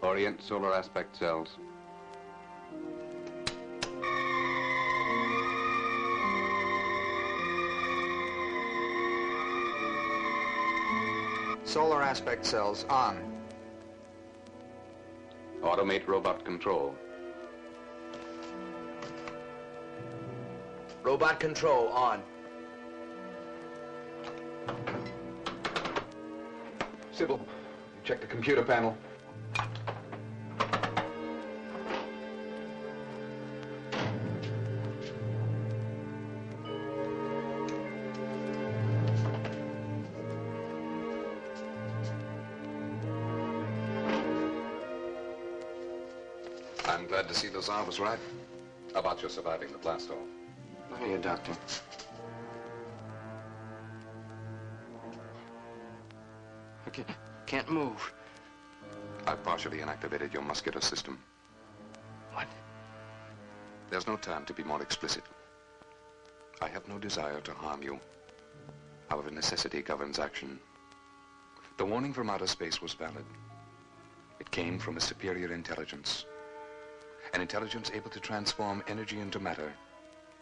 Orient 0.00 0.40
solar 0.40 0.72
aspect 0.72 1.16
cells. 1.16 1.56
Solar 11.64 12.00
aspect 12.00 12.46
cells 12.46 12.84
on. 12.88 13.18
Automate 15.64 16.06
robot 16.06 16.44
control. 16.44 16.94
Robot 21.02 21.40
control 21.40 21.88
on. 21.88 22.22
Sybil, 27.10 27.40
check 28.04 28.20
the 28.20 28.26
computer 28.26 28.62
panel. 28.62 28.96
I'm 46.84 47.06
glad 47.08 47.26
to 47.26 47.34
see 47.34 47.50
Lazar 47.50 47.84
was 47.84 47.98
right 47.98 48.18
about 48.94 49.20
your 49.20 49.30
surviving 49.30 49.72
the 49.72 49.78
blast 49.78 50.10
off. 50.10 50.41
How 51.02 51.14
are 51.14 51.18
Doctor? 51.18 51.52
I 56.86 56.90
can't, 56.90 57.08
can't 57.44 57.68
move. 57.68 58.12
I've 59.26 59.42
partially 59.42 59.78
inactivated 59.78 60.32
your 60.32 60.42
muscular 60.42 60.80
system. 60.80 61.18
What? 62.32 62.46
There's 63.90 64.06
no 64.06 64.16
time 64.16 64.44
to 64.44 64.54
be 64.54 64.62
more 64.62 64.80
explicit. 64.80 65.24
I 66.60 66.68
have 66.68 66.86
no 66.86 66.98
desire 66.98 67.40
to 67.40 67.52
harm 67.52 67.82
you. 67.82 67.98
However, 69.08 69.32
necessity 69.32 69.82
governs 69.82 70.20
action. 70.20 70.60
The 71.78 71.84
warning 71.84 72.12
from 72.12 72.30
outer 72.30 72.46
space 72.46 72.80
was 72.80 72.92
valid. 72.92 73.24
It 74.38 74.48
came 74.52 74.78
from 74.78 74.98
a 74.98 75.00
superior 75.00 75.52
intelligence. 75.52 76.26
An 77.34 77.40
intelligence 77.40 77.90
able 77.92 78.10
to 78.10 78.20
transform 78.20 78.84
energy 78.86 79.18
into 79.18 79.40
matter 79.40 79.72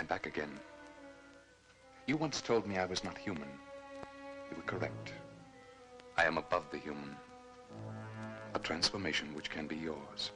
and 0.00 0.08
back 0.08 0.26
again. 0.26 0.58
You 2.06 2.16
once 2.16 2.40
told 2.40 2.66
me 2.66 2.78
I 2.78 2.86
was 2.86 3.04
not 3.04 3.18
human. 3.18 3.48
You 4.50 4.56
were 4.56 4.62
correct. 4.62 5.12
I 6.16 6.24
am 6.24 6.38
above 6.38 6.64
the 6.72 6.78
human. 6.78 7.14
A 8.54 8.58
transformation 8.58 9.34
which 9.34 9.50
can 9.50 9.66
be 9.66 9.76
yours. 9.76 10.32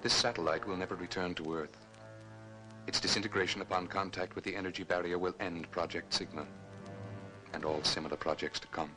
This 0.00 0.14
satellite 0.14 0.66
will 0.66 0.78
never 0.78 0.94
return 0.94 1.34
to 1.34 1.54
Earth. 1.54 1.76
Its 2.86 3.00
disintegration 3.00 3.60
upon 3.60 3.86
contact 3.86 4.34
with 4.34 4.44
the 4.44 4.56
energy 4.56 4.82
barrier 4.82 5.18
will 5.18 5.34
end 5.38 5.70
Project 5.70 6.14
Sigma 6.14 6.46
and 7.52 7.66
all 7.66 7.82
similar 7.84 8.16
projects 8.16 8.58
to 8.60 8.66
come. 8.68 8.90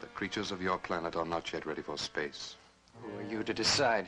The 0.00 0.06
creatures 0.06 0.52
of 0.52 0.62
your 0.62 0.78
planet 0.78 1.16
are 1.16 1.26
not 1.26 1.52
yet 1.52 1.66
ready 1.66 1.82
for 1.82 1.98
space. 1.98 2.54
Who 3.02 3.18
are 3.18 3.28
you 3.28 3.42
to 3.42 3.52
decide? 3.52 4.06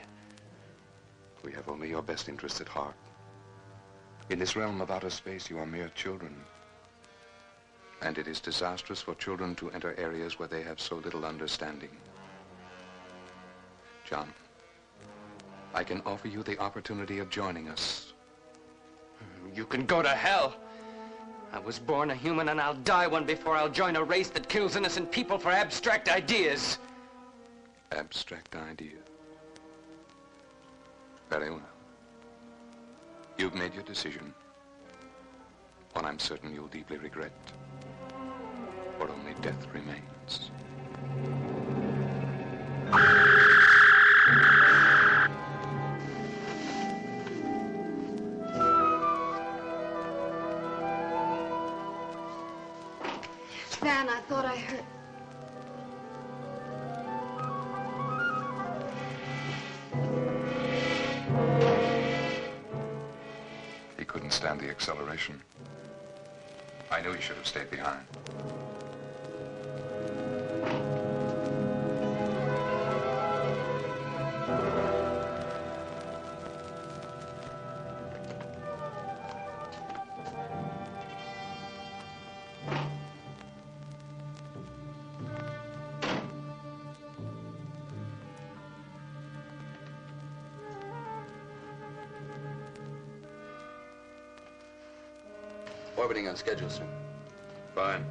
We 1.43 1.53
have 1.53 1.68
only 1.68 1.88
your 1.88 2.03
best 2.03 2.28
interests 2.28 2.61
at 2.61 2.68
heart. 2.68 2.95
In 4.30 4.38
this 4.38 4.57
realm 4.57 4.80
of 4.80 4.91
outer 4.91 5.11
space, 5.11 5.51
you 5.51 5.59
are 5.59 5.66
mere 5.66 5.91
children. 5.95 6.34
And 8.03 8.16
it 8.16 8.28
is 8.28 8.41
disastrous 8.41 9.03
for 9.03 9.14
children 9.14 9.55
to 9.57 9.70
enter 9.70 9.95
areas 9.99 10.38
where 10.38 10.49
they 10.49 10.62
have 10.62 10.80
so 10.80 10.97
little 10.97 11.24
understanding. 11.24 11.91
John, 14.05 14.32
I 15.74 15.84
can 15.84 16.03
offer 16.07 16.28
you 16.28 16.43
the 16.43 16.59
opportunity 16.59 17.18
of 17.18 17.30
joining 17.30 17.68
us. 17.68 18.12
Hmm, 19.18 19.55
you 19.55 19.64
can 19.64 19.86
go 19.86 20.03
to 20.03 20.09
hell. 20.09 20.57
I 21.53 21.59
was 21.59 21.78
born 21.78 22.11
a 22.11 22.14
human 22.14 22.49
and 22.49 22.61
I'll 22.61 22.74
die 22.74 23.07
one 23.07 23.24
before 23.24 23.57
I'll 23.57 23.68
join 23.68 23.97
a 23.97 24.05
race 24.05 24.30
that 24.30 24.49
kills 24.49 24.76
innocent 24.76 25.11
people 25.11 25.38
for 25.38 25.51
abstract 25.51 26.09
ideas. 26.09 26.78
Abstract 27.93 28.55
idea. 28.55 28.99
Very 31.31 31.51
well. 31.51 31.62
You've 33.39 33.55
made 33.55 33.72
your 33.72 33.85
decision. 33.85 34.35
One 35.93 36.05
I'm 36.05 36.18
certain 36.18 36.53
you'll 36.53 36.66
deeply 36.66 36.99
regret. 36.99 37.31
For 38.99 39.09
only 39.09 39.35
death 39.41 39.64
remains. 39.72 40.51
Acceleration. 64.81 65.39
I 66.91 67.03
knew 67.03 67.12
he 67.12 67.20
should 67.20 67.37
have 67.37 67.47
stayed 67.47 67.70
behind. 67.70 68.01
Orbiting 96.01 96.28
on 96.28 96.36
schedule, 96.36 96.70
sir. 96.70 96.86
Fine. 97.74 98.07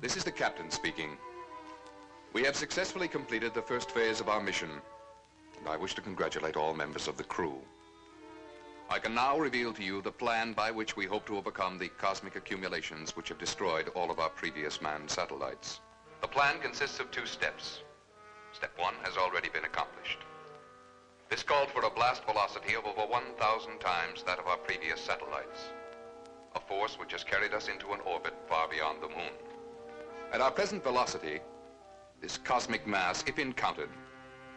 This 0.00 0.16
is 0.16 0.24
the 0.24 0.32
captain 0.32 0.70
speaking. 0.70 1.18
We 2.32 2.42
have 2.44 2.56
successfully 2.56 3.06
completed 3.06 3.52
the 3.52 3.60
first 3.60 3.90
phase 3.90 4.18
of 4.20 4.30
our 4.30 4.40
mission, 4.40 4.70
and 5.58 5.68
I 5.68 5.76
wish 5.76 5.94
to 5.96 6.00
congratulate 6.00 6.56
all 6.56 6.72
members 6.72 7.06
of 7.06 7.18
the 7.18 7.24
crew. 7.24 7.58
I 8.88 8.98
can 8.98 9.14
now 9.14 9.38
reveal 9.38 9.74
to 9.74 9.82
you 9.82 10.00
the 10.00 10.10
plan 10.10 10.54
by 10.54 10.70
which 10.70 10.96
we 10.96 11.04
hope 11.04 11.26
to 11.26 11.36
overcome 11.36 11.76
the 11.76 11.88
cosmic 11.88 12.34
accumulations 12.34 13.14
which 13.14 13.28
have 13.28 13.38
destroyed 13.38 13.90
all 13.94 14.10
of 14.10 14.20
our 14.20 14.30
previous 14.30 14.80
manned 14.80 15.10
satellites. 15.10 15.80
The 16.22 16.28
plan 16.28 16.60
consists 16.62 16.98
of 16.98 17.10
two 17.10 17.26
steps. 17.26 17.82
Step 18.54 18.72
one 18.78 18.94
has 19.02 19.18
already 19.18 19.50
been 19.50 19.64
accomplished. 19.64 20.20
This 21.28 21.42
called 21.42 21.70
for 21.70 21.82
a 21.84 21.90
blast 21.90 22.24
velocity 22.24 22.74
of 22.74 22.86
over 22.86 23.04
1,000 23.04 23.78
times 23.80 24.22
that 24.22 24.38
of 24.38 24.46
our 24.46 24.58
previous 24.58 25.00
satellites. 25.00 25.70
A 26.54 26.60
force 26.60 26.98
which 27.00 27.10
has 27.12 27.24
carried 27.24 27.52
us 27.52 27.66
into 27.66 27.92
an 27.92 28.00
orbit 28.06 28.32
far 28.48 28.68
beyond 28.68 29.02
the 29.02 29.08
moon. 29.08 29.34
At 30.32 30.40
our 30.40 30.52
present 30.52 30.84
velocity, 30.84 31.40
this 32.20 32.38
cosmic 32.38 32.86
mass, 32.86 33.24
if 33.26 33.40
encountered, 33.40 33.90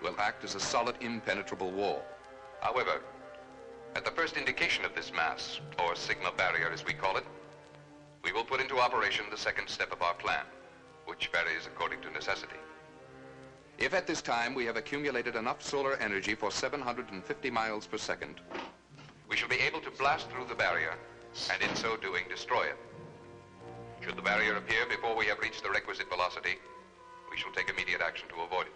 will 0.03 0.15
act 0.19 0.43
as 0.43 0.53
a 0.53 0.59
solid 0.59 0.95
impenetrable 1.01 1.71
wall. 1.71 2.03
However, 2.61 3.01
at 3.95 4.05
the 4.05 4.11
first 4.11 4.37
indication 4.37 4.85
of 4.85 4.93
this 4.93 5.11
mass, 5.11 5.59
or 5.79 5.95
sigma 5.95 6.31
barrier 6.37 6.69
as 6.71 6.85
we 6.85 6.93
call 6.93 7.17
it, 7.17 7.25
we 8.23 8.31
will 8.31 8.45
put 8.45 8.61
into 8.61 8.77
operation 8.77 9.25
the 9.31 9.37
second 9.37 9.67
step 9.67 9.91
of 9.91 10.03
our 10.03 10.13
plan, 10.13 10.45
which 11.05 11.31
varies 11.33 11.65
according 11.65 12.01
to 12.01 12.11
necessity. 12.11 12.57
If 13.79 13.93
at 13.93 14.05
this 14.05 14.21
time 14.21 14.53
we 14.55 14.65
have 14.65 14.75
accumulated 14.75 15.37
enough 15.37 15.63
solar 15.63 15.95
energy 15.95 16.35
for 16.35 16.51
750 16.51 17.49
miles 17.49 17.87
per 17.87 17.97
second, 17.97 18.41
we 19.29 19.37
shall 19.37 19.47
be 19.47 19.55
able 19.61 19.79
to 19.79 19.91
blast 19.91 20.29
through 20.29 20.47
the 20.49 20.55
barrier 20.55 20.95
and 21.49 21.61
in 21.61 21.73
so 21.77 21.95
doing 21.95 22.25
destroy 22.27 22.63
it. 22.63 22.77
Should 24.01 24.17
the 24.17 24.21
barrier 24.21 24.57
appear 24.57 24.85
before 24.85 25.15
we 25.15 25.27
have 25.27 25.39
reached 25.39 25.63
the 25.63 25.69
requisite 25.69 26.09
velocity, 26.09 26.57
we 27.31 27.37
shall 27.37 27.53
take 27.53 27.69
immediate 27.69 28.01
action 28.01 28.27
to 28.29 28.41
avoid 28.41 28.67
it. 28.67 28.73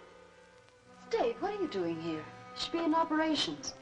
Dave, 1.10 1.36
what 1.41 1.54
are 1.54 1.62
you 1.62 1.68
doing 1.68 1.99
here? 2.01 2.24
You 2.24 2.60
should 2.60 2.72
be 2.72 2.80
in 2.80 2.95
operations. 2.95 3.74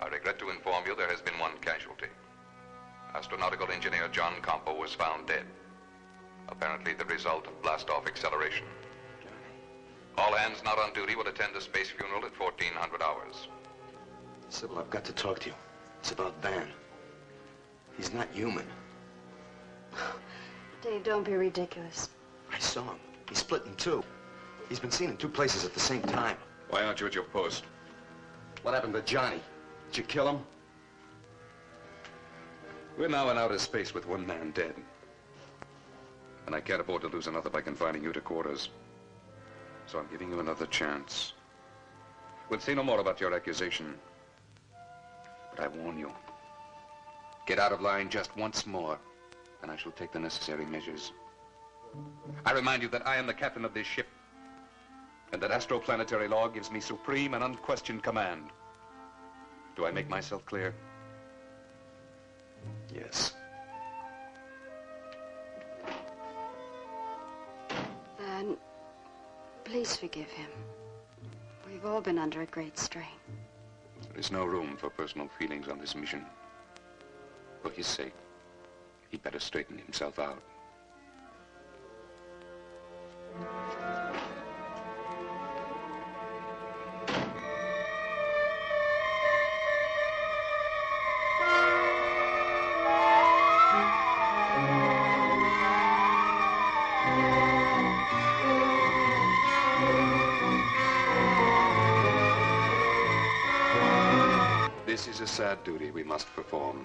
I 0.00 0.08
regret 0.08 0.40
to 0.40 0.50
inform 0.50 0.86
you 0.86 0.96
there 0.96 1.10
has 1.10 1.20
been 1.20 1.38
one 1.38 1.56
casualty. 1.60 2.06
Astronautical 3.14 3.70
engineer 3.72 4.08
John 4.08 4.34
Compo 4.42 4.74
was 4.74 4.92
found 4.92 5.28
dead. 5.28 5.44
Apparently 6.48 6.94
the 6.94 7.04
result 7.04 7.46
of 7.46 7.62
blast-off 7.62 8.08
acceleration. 8.08 8.66
All 10.16 10.32
hands 10.34 10.62
not 10.64 10.78
on 10.78 10.92
duty 10.92 11.16
will 11.16 11.26
attend 11.26 11.54
the 11.54 11.60
space 11.60 11.90
funeral 11.90 12.24
at 12.24 12.38
1400 12.38 13.02
hours. 13.02 13.48
Sybil, 14.48 14.78
I've 14.78 14.90
got 14.90 15.04
to 15.04 15.12
talk 15.12 15.40
to 15.40 15.48
you. 15.50 15.54
It's 16.00 16.12
about 16.12 16.40
Van. 16.42 16.68
He's 17.96 18.12
not 18.12 18.28
human. 18.32 18.66
Dave, 20.82 21.02
don't 21.02 21.24
be 21.24 21.32
ridiculous. 21.32 22.10
I 22.52 22.58
saw 22.58 22.82
him. 22.82 22.98
He's 23.28 23.38
split 23.38 23.64
in 23.66 23.74
two. 23.76 24.04
He's 24.68 24.78
been 24.78 24.90
seen 24.90 25.10
in 25.10 25.16
two 25.16 25.28
places 25.28 25.64
at 25.64 25.74
the 25.74 25.80
same 25.80 26.02
time. 26.02 26.36
Why 26.70 26.84
aren't 26.84 27.00
you 27.00 27.06
at 27.06 27.14
your 27.14 27.24
post? 27.24 27.64
What 28.62 28.74
happened 28.74 28.94
to 28.94 29.02
Johnny? 29.02 29.40
Did 29.90 29.98
you 29.98 30.04
kill 30.04 30.28
him? 30.28 30.40
We're 32.96 33.08
now 33.08 33.30
in 33.30 33.38
outer 33.38 33.58
space 33.58 33.92
with 33.92 34.06
one 34.06 34.26
man 34.26 34.52
dead. 34.52 34.74
And 36.46 36.54
I 36.54 36.60
can't 36.60 36.80
afford 36.80 37.02
to 37.02 37.08
lose 37.08 37.26
another 37.26 37.50
by 37.50 37.60
confining 37.60 38.04
you 38.04 38.12
to 38.12 38.20
quarters. 38.20 38.68
So 39.86 39.98
I'm 39.98 40.06
giving 40.10 40.30
you 40.30 40.40
another 40.40 40.66
chance. 40.66 41.34
We'll 42.48 42.60
say 42.60 42.74
no 42.74 42.82
more 42.82 43.00
about 43.00 43.20
your 43.20 43.34
accusation. 43.34 43.94
But 45.50 45.64
I 45.64 45.68
warn 45.68 45.98
you. 45.98 46.12
Get 47.46 47.58
out 47.58 47.72
of 47.72 47.80
line 47.80 48.08
just 48.08 48.36
once 48.36 48.66
more, 48.66 48.98
and 49.62 49.70
I 49.70 49.76
shall 49.76 49.92
take 49.92 50.12
the 50.12 50.18
necessary 50.18 50.64
measures. 50.64 51.12
I 52.44 52.52
remind 52.52 52.82
you 52.82 52.88
that 52.88 53.06
I 53.06 53.16
am 53.16 53.26
the 53.26 53.34
captain 53.34 53.64
of 53.64 53.74
this 53.74 53.86
ship, 53.86 54.08
and 55.32 55.42
that 55.42 55.50
astroplanetary 55.50 56.28
law 56.28 56.48
gives 56.48 56.70
me 56.70 56.80
supreme 56.80 57.34
and 57.34 57.44
unquestioned 57.44 58.02
command. 58.02 58.44
Do 59.76 59.86
I 59.86 59.90
make 59.90 60.08
myself 60.08 60.44
clear? 60.46 60.74
Yes. 62.94 63.34
Van, 68.18 68.56
please 69.64 69.96
forgive 69.96 70.30
him. 70.30 70.50
We've 71.66 71.84
all 71.84 72.00
been 72.00 72.18
under 72.18 72.42
a 72.42 72.46
great 72.46 72.78
strain. 72.78 73.18
There 74.10 74.20
is 74.20 74.30
no 74.30 74.44
room 74.44 74.76
for 74.76 74.90
personal 74.90 75.28
feelings 75.38 75.68
on 75.68 75.78
this 75.78 75.94
mission. 75.94 76.24
For 77.62 77.70
his 77.70 77.86
sake, 77.86 78.14
he'd 79.10 79.22
better 79.22 79.40
straighten 79.40 79.78
himself 79.78 80.18
out. 80.18 80.42
Is 105.14 105.20
a 105.20 105.26
sad 105.28 105.62
duty 105.62 105.92
we 105.92 106.02
must 106.02 106.26
perform. 106.34 106.84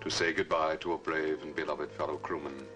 To 0.00 0.08
say 0.08 0.32
goodbye 0.32 0.76
to 0.76 0.94
a 0.94 0.98
brave 0.98 1.42
and 1.42 1.54
beloved 1.54 1.92
fellow 1.92 2.16
crewman. 2.16 2.66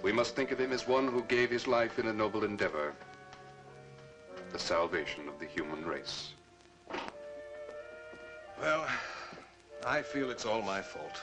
We 0.00 0.12
must 0.12 0.36
think 0.36 0.52
of 0.52 0.60
him 0.60 0.70
as 0.70 0.86
one 0.86 1.08
who 1.08 1.22
gave 1.22 1.50
his 1.50 1.66
life 1.66 1.98
in 1.98 2.06
a 2.06 2.12
noble 2.12 2.44
endeavor. 2.44 2.94
The 4.52 4.60
salvation 4.60 5.26
of 5.26 5.40
the 5.40 5.46
human 5.46 5.84
race. 5.84 6.34
Well, 8.60 8.86
I 9.84 10.02
feel 10.02 10.30
it's 10.30 10.46
all 10.46 10.62
my 10.62 10.80
fault. 10.80 11.20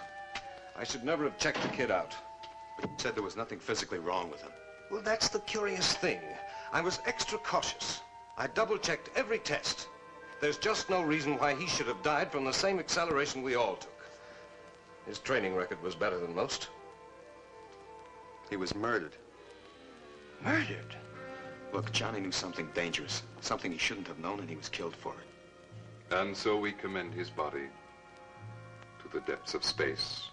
I 0.77 0.83
should 0.83 1.05
never 1.05 1.23
have 1.23 1.37
checked 1.37 1.61
the 1.61 1.69
kid 1.69 1.89
out. 1.89 2.13
Said 2.97 3.15
there 3.15 3.23
was 3.23 3.37
nothing 3.37 3.59
physically 3.59 3.99
wrong 3.99 4.29
with 4.29 4.41
him. 4.41 4.51
Well, 4.91 5.01
that's 5.01 5.29
the 5.29 5.39
curious 5.39 5.93
thing. 5.93 6.19
I 6.73 6.81
was 6.81 6.99
extra 7.05 7.37
cautious. 7.37 8.01
I 8.37 8.47
double-checked 8.47 9.09
every 9.15 9.39
test. 9.39 9.87
There's 10.39 10.57
just 10.57 10.89
no 10.89 11.01
reason 11.01 11.37
why 11.37 11.55
he 11.55 11.67
should 11.67 11.87
have 11.87 12.03
died 12.03 12.31
from 12.31 12.45
the 12.45 12.53
same 12.53 12.79
acceleration 12.79 13.41
we 13.41 13.55
all 13.55 13.75
took. 13.75 13.91
His 15.05 15.19
training 15.19 15.55
record 15.55 15.81
was 15.81 15.95
better 15.95 16.19
than 16.19 16.35
most. 16.35 16.69
He 18.49 18.57
was 18.57 18.75
murdered. 18.75 19.15
Murdered? 20.41 20.95
Look, 21.73 21.91
Johnny 21.91 22.19
knew 22.19 22.31
something 22.31 22.69
dangerous, 22.73 23.23
something 23.41 23.71
he 23.71 23.77
shouldn't 23.77 24.07
have 24.07 24.19
known, 24.19 24.39
and 24.39 24.49
he 24.49 24.55
was 24.55 24.69
killed 24.69 24.95
for 24.95 25.13
it. 25.13 26.15
And 26.15 26.35
so 26.35 26.57
we 26.57 26.71
commend 26.71 27.13
his 27.13 27.29
body 27.29 27.67
to 29.01 29.09
the 29.11 29.21
depths 29.21 29.53
of 29.53 29.63
space. 29.63 30.29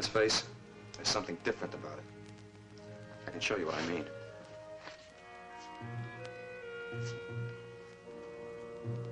You 0.00 0.02
noticed 0.02 0.12
Van's 0.12 0.32
face? 0.32 0.48
There's 0.94 1.08
something 1.08 1.36
different 1.44 1.74
about 1.74 1.98
it. 1.98 2.04
I 3.26 3.30
can 3.30 3.40
show 3.40 3.56
you 3.56 3.66
what 3.66 3.74
I 3.74 3.86
mean. 3.86 4.04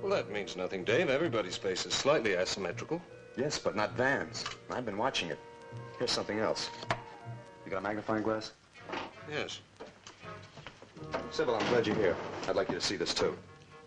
Well, 0.02 0.10
that 0.10 0.30
means 0.30 0.56
nothing, 0.56 0.84
Dave. 0.84 1.10
Everybody's 1.10 1.56
face 1.56 1.84
is 1.86 1.92
slightly 1.92 2.34
asymmetrical. 2.34 3.02
Yes, 3.36 3.58
but 3.58 3.76
not 3.76 3.92
Van's. 3.96 4.44
I've 4.70 4.86
been 4.86 4.96
watching 4.96 5.30
it. 5.30 5.38
Here's 5.98 6.10
something 6.10 6.38
else. 6.38 6.70
You 7.64 7.70
got 7.70 7.78
a 7.78 7.82
magnifying 7.82 8.22
glass? 8.22 8.52
Yes. 9.30 9.60
Sybil, 11.30 11.54
I'm 11.54 11.68
glad 11.68 11.86
you're 11.86 11.96
here. 11.96 12.16
I'd 12.48 12.56
like 12.56 12.68
you 12.68 12.74
to 12.76 12.80
see 12.80 12.96
this, 12.96 13.12
too. 13.14 13.36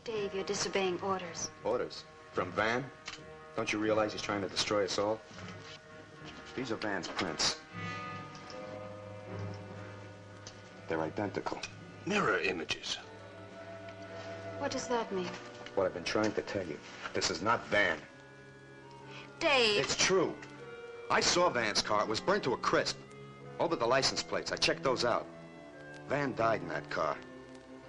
Dave, 0.04 0.34
you're 0.34 0.44
disobeying 0.44 1.00
orders. 1.02 1.50
Orders? 1.64 2.04
From 2.32 2.52
Van? 2.52 2.86
Don't 3.56 3.74
you 3.74 3.80
realize 3.80 4.14
he's 4.14 4.22
trying 4.22 4.42
to 4.42 4.48
destroy 4.48 4.86
us 4.86 4.98
all? 4.98 5.20
These 6.56 6.72
are 6.72 6.76
Van's 6.76 7.08
prints. 7.08 7.58
They're 10.88 11.02
identical. 11.02 11.60
Mirror 12.06 12.40
images. 12.40 12.98
What 14.60 14.72
does 14.72 14.88
that 14.88 15.12
mean? 15.12 15.30
What 15.76 15.86
I've 15.86 15.94
been 15.94 16.04
trying 16.04 16.34
to 16.34 16.42
tell 16.42 16.66
you. 16.66 16.78
This 17.14 17.32
is 17.32 17.42
not 17.42 17.66
Van. 17.68 17.98
Dave! 19.40 19.80
It's 19.80 19.96
true. 19.96 20.36
I 21.10 21.22
saw 21.22 21.50
Van's 21.50 21.82
car. 21.82 22.02
It 22.02 22.08
was 22.08 22.20
burnt 22.20 22.44
to 22.44 22.54
a 22.54 22.58
crisp. 22.58 22.98
All 23.60 23.68
but 23.68 23.80
the 23.80 23.86
license 23.86 24.22
plates. 24.22 24.52
I 24.52 24.56
checked 24.56 24.84
those 24.84 25.06
out. 25.06 25.26
Van 26.10 26.36
died 26.36 26.62
in 26.62 26.68
that 26.70 26.90
car. 26.90 27.16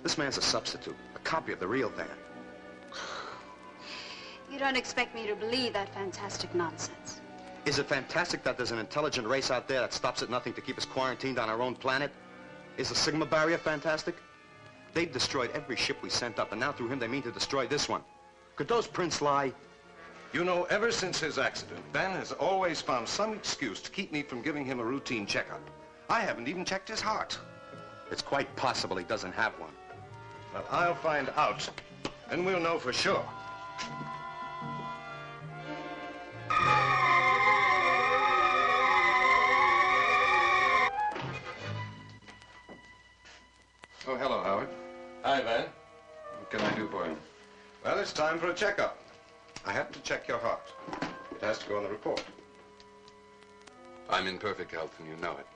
This 0.03 0.19
man's 0.19 0.39
a 0.39 0.43
substitute, 0.43 0.97
a 1.15 1.19
copy 1.21 1.53
of 1.53 1.61
the 1.61 1.67
real 1.67 1.89
Van. 1.91 2.07
You 4.51 4.59
don't 4.59 4.77
expect 4.77 5.15
me 5.15 5.27
to 5.29 5.35
believe 5.35 5.73
that 5.73 5.95
fantastic 5.95 6.55
nonsense. 6.55 7.22
Is 7.65 7.79
it 7.79 7.87
fantastic 7.87 8.43
that 8.43 8.57
there's 8.57 8.73
an 8.73 8.81
intelligent 8.81 9.27
race 9.27 9.51
out 9.51 9.69
there 9.69 9.81
that 9.81 9.93
stops 9.93 10.21
at 10.23 10.29
nothing 10.29 10.53
to 10.55 10.61
keep 10.61 10.77
us 10.77 10.85
quarantined 10.85 11.39
on 11.39 11.49
our 11.49 11.63
own 11.63 11.77
planet? 11.77 12.11
Is 12.77 12.89
the 12.89 12.95
Sigma 12.95 13.25
barrier 13.25 13.59
fantastic? 13.59 14.17
They've 14.95 15.13
destroyed 15.13 15.51
every 15.55 15.77
ship 15.77 16.03
we 16.03 16.11
sent 16.11 16.41
up, 16.41 16.51
and 16.51 16.61
now 16.61 16.73
through 16.73 16.89
him 16.89 16.99
they 16.99 17.07
mean 17.07 17.23
to 17.23 17.31
destroy 17.31 17.67
this 17.69 17.89
one. 17.89 18.03
Could 18.57 18.67
those 18.67 18.89
prints 18.89 19.23
lie? 19.23 19.53
You 20.33 20.45
know, 20.45 20.65
ever 20.65 20.91
since 20.91 21.21
his 21.21 21.39
accident, 21.39 21.81
Van 21.93 22.11
has 22.13 22.33
always 22.33 22.81
found 22.81 23.07
some 23.07 23.33
excuse 23.33 23.81
to 23.83 23.91
keep 23.91 24.13
me 24.13 24.23
from 24.23 24.43
giving 24.43 24.65
him 24.65 24.81
a 24.81 24.85
routine 24.85 25.25
checkup. 25.25 25.61
I 26.11 26.21
haven't 26.21 26.49
even 26.49 26.65
checked 26.65 26.89
his 26.89 27.01
heart. 27.01 27.39
It's 28.11 28.23
quite 28.23 28.55
possible 28.57 28.97
he 28.97 29.05
doesn't 29.05 29.33
have 29.33 29.53
one. 29.61 29.73
Well, 30.53 30.65
I'll 30.71 30.95
find 30.97 31.31
out, 31.37 31.69
and 32.31 32.45
we'll 32.45 32.61
know 32.61 32.79
for 32.79 32.93
sure. 32.93 33.25
Oh, 44.05 44.16
hello, 44.16 44.42
Howard. 44.42 44.68
Hi, 45.22 45.40
Van. 45.42 45.66
What 46.38 46.50
can 46.50 46.61
I 46.61 46.74
do 46.74 46.88
for 46.88 47.07
you? 47.07 47.16
Well, 47.84 48.00
it's 48.00 48.12
time 48.12 48.40
for 48.40 48.50
a 48.50 48.55
checkup. 48.55 48.98
I 49.64 49.70
have 49.70 49.92
to 49.92 50.00
check 50.00 50.26
your 50.26 50.38
heart. 50.38 50.72
It 51.30 51.40
has 51.40 51.59
to 51.59 51.68
go 51.68 51.76
on 51.76 51.84
the 51.84 51.88
report. 51.88 52.20
I'm 54.11 54.26
in 54.26 54.38
perfect 54.38 54.72
health, 54.72 54.98
and 54.98 55.09
you 55.09 55.14
know 55.22 55.36
it. 55.38 55.46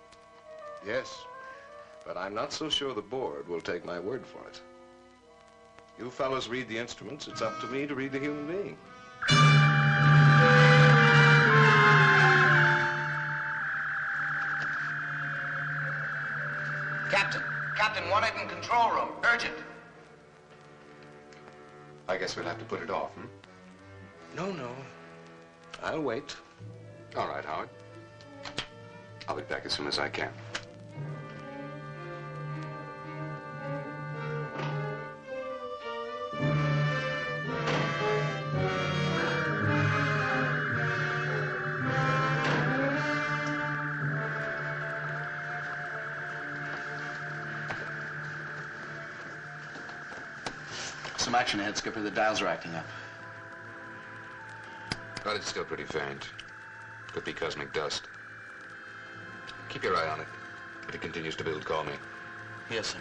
Yes, 0.87 1.25
but 2.07 2.17
I'm 2.17 2.35
not 2.35 2.53
so 2.53 2.69
sure 2.69 2.95
the 2.95 3.03
board 3.03 3.49
will 3.49 3.61
take 3.61 3.85
my 3.85 3.99
word 3.99 4.25
for 4.25 4.47
it. 4.47 4.61
You 5.99 6.09
fellows 6.09 6.47
read 6.47 6.69
the 6.69 6.79
instruments. 6.79 7.27
It's 7.27 7.43
up 7.43 7.61
to 7.63 7.67
me 7.67 7.85
to 7.89 7.97
read 7.97 8.13
the 8.13 8.21
human 8.21 8.47
being. 8.47 9.66
Urgent. 19.37 19.55
I 22.09 22.17
guess 22.17 22.37
we'll 22.37 22.47
have 22.47 22.59
to 22.59 22.65
put 22.65 22.81
it 22.81 22.89
off, 22.89 23.11
hmm? 23.11 23.27
No, 24.35 24.51
no. 24.51 24.71
I'll 25.83 26.01
wait. 26.01 26.35
All 27.19 27.29
right, 27.29 27.45
Howard. 27.45 27.69
I'll 29.29 29.37
be 29.37 29.43
back 29.43 29.67
as 29.67 29.75
soon 29.75 29.89
as 29.89 29.99
I 29.99 30.09
can. 30.09 30.31
Action 51.47 51.61
ahead, 51.61 51.77
Skipper. 51.77 52.03
The 52.03 52.11
dials 52.11 52.43
are 52.43 52.49
acting 52.49 52.75
up. 52.75 52.85
But 55.23 55.37
it's 55.37 55.49
still 55.49 55.63
pretty 55.63 55.85
faint. 55.85 56.29
Could 57.13 57.23
be 57.23 57.33
cosmic 57.33 57.73
dust. 57.73 58.09
Keep 59.69 59.85
your 59.85 59.97
eye 59.97 60.09
on 60.09 60.19
it. 60.19 60.27
If 60.89 60.97
it 60.97 61.01
continues 61.01 61.37
to 61.37 61.45
build, 61.45 61.65
call 61.65 61.85
me. 61.85 61.93
Yes, 62.69 62.89
sir. 62.89 62.99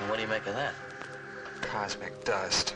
And 0.00 0.10
what 0.10 0.16
do 0.16 0.22
you 0.22 0.28
make 0.28 0.46
of 0.46 0.54
that? 0.54 0.74
Cosmic 1.62 2.22
dust. 2.26 2.74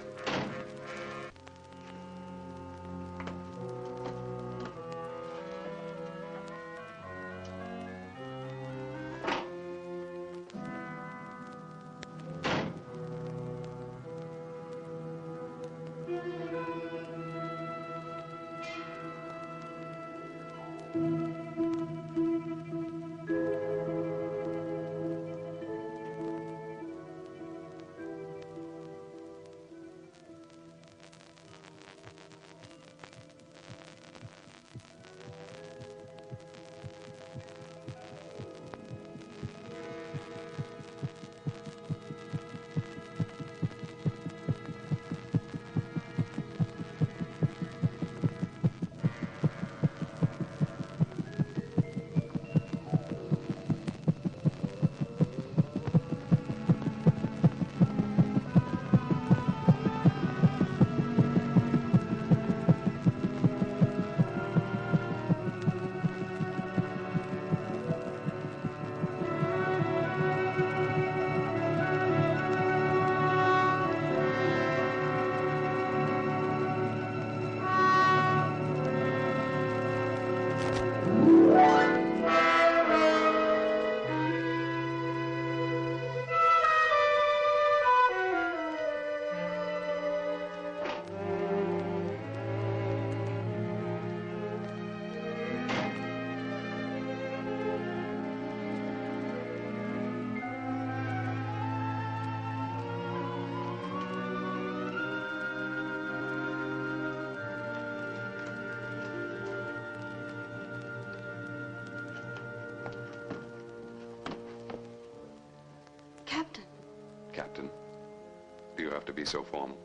To 119.11 119.15
be 119.15 119.25
so 119.25 119.43
formal? 119.43 119.77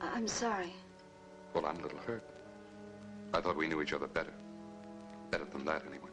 I'm 0.00 0.28
sorry. 0.28 0.74
Well, 1.54 1.64
I'm 1.64 1.78
a 1.78 1.82
little 1.82 1.98
hurt. 2.00 2.22
I 3.32 3.40
thought 3.40 3.56
we 3.56 3.66
knew 3.66 3.80
each 3.80 3.94
other 3.94 4.06
better. 4.06 4.34
Better 5.30 5.46
than 5.46 5.64
that, 5.64 5.82
anyway. 5.86 6.10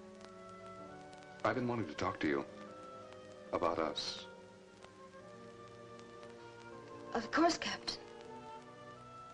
I've 1.43 1.55
been 1.55 1.67
wanting 1.67 1.88
to 1.88 1.93
talk 1.93 2.22
to 2.22 2.28
you 2.28 2.45
about 3.51 3.80
us. 3.80 4.28
Of 7.13 7.30
course, 7.32 7.57
Captain. 7.57 7.97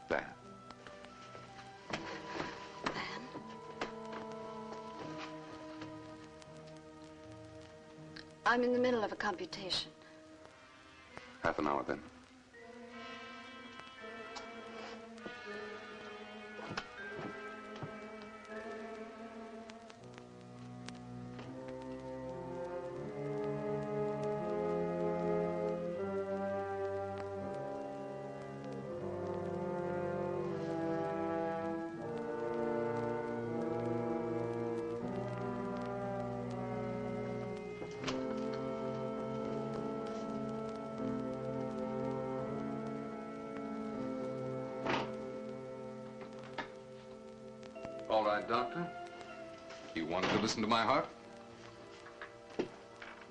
Van. 0.10 0.24
Van. 1.92 2.00
I'm 8.48 8.64
in 8.64 8.74
the 8.74 8.80
middle 8.80 9.04
of 9.04 9.12
a 9.12 9.16
computation. 9.16 9.92
Half 11.56 11.66
an 11.66 11.72
hour, 11.72 11.86
then. 11.88 12.15
Doctor. 48.26 48.88
You 49.94 50.08
wanted 50.08 50.32
to 50.32 50.40
listen 50.40 50.62
to 50.64 50.68
my 50.68 50.82
heart? 50.82 51.08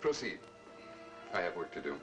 Proceed. 0.01 0.39
I 1.33 1.41
have 1.41 1.57
work 1.57 1.73
to 1.75 1.81
do. 1.81 1.97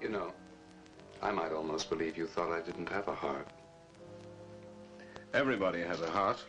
You 0.00 0.10
know, 0.10 0.32
I 1.20 1.32
might 1.32 1.52
almost 1.52 1.90
believe 1.90 2.16
you 2.16 2.26
thought 2.28 2.52
I 2.52 2.60
didn't 2.60 2.88
have 2.88 3.08
a 3.08 3.14
heart. 3.14 3.48
Everybody 5.38 5.82
has 5.82 6.00
a 6.00 6.10
heart. 6.10 6.44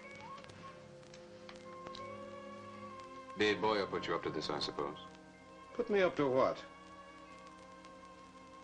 Dave 3.37 3.61
Boyer 3.61 3.85
put 3.85 4.07
you 4.07 4.15
up 4.15 4.23
to 4.23 4.31
this, 4.31 4.49
I 4.49 4.57
suppose. 4.57 4.97
Put 5.75 5.91
me 5.91 6.01
up 6.01 6.15
to 6.15 6.27
what? 6.27 6.57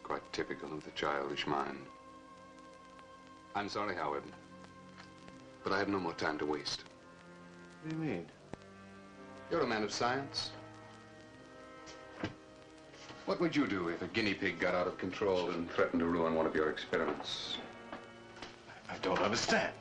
Quite 0.02 0.24
typical 0.34 0.74
of 0.74 0.84
the 0.84 0.90
childish 0.96 1.46
mind. 1.46 1.78
I'm 3.54 3.70
sorry, 3.70 3.96
Howard. 3.96 4.24
But 5.64 5.74
I 5.74 5.78
have 5.78 5.90
no 5.90 6.00
more 6.00 6.14
time 6.14 6.40
to 6.40 6.46
waste. 6.48 6.86
What 7.84 7.92
do 7.92 7.96
you 7.96 8.02
mean? 8.02 8.26
You're 9.52 9.62
a 9.62 9.68
man 9.68 9.84
of 9.84 9.92
science. 9.92 10.50
What 13.28 13.40
would 13.40 13.56
you 13.56 13.68
do 13.68 13.90
if 13.90 14.02
a 14.02 14.08
guinea 14.08 14.34
pig 14.34 14.60
got 14.60 14.74
out 14.74 14.88
of 14.88 14.98
control 14.98 15.52
and 15.52 15.70
threatened 15.70 16.00
to 16.00 16.08
ruin 16.08 16.34
one 16.34 16.48
of 16.48 16.56
your 16.56 16.72
experiments? 16.72 17.60
I 18.90 18.98
don't 19.04 19.22
understand. 19.22 19.72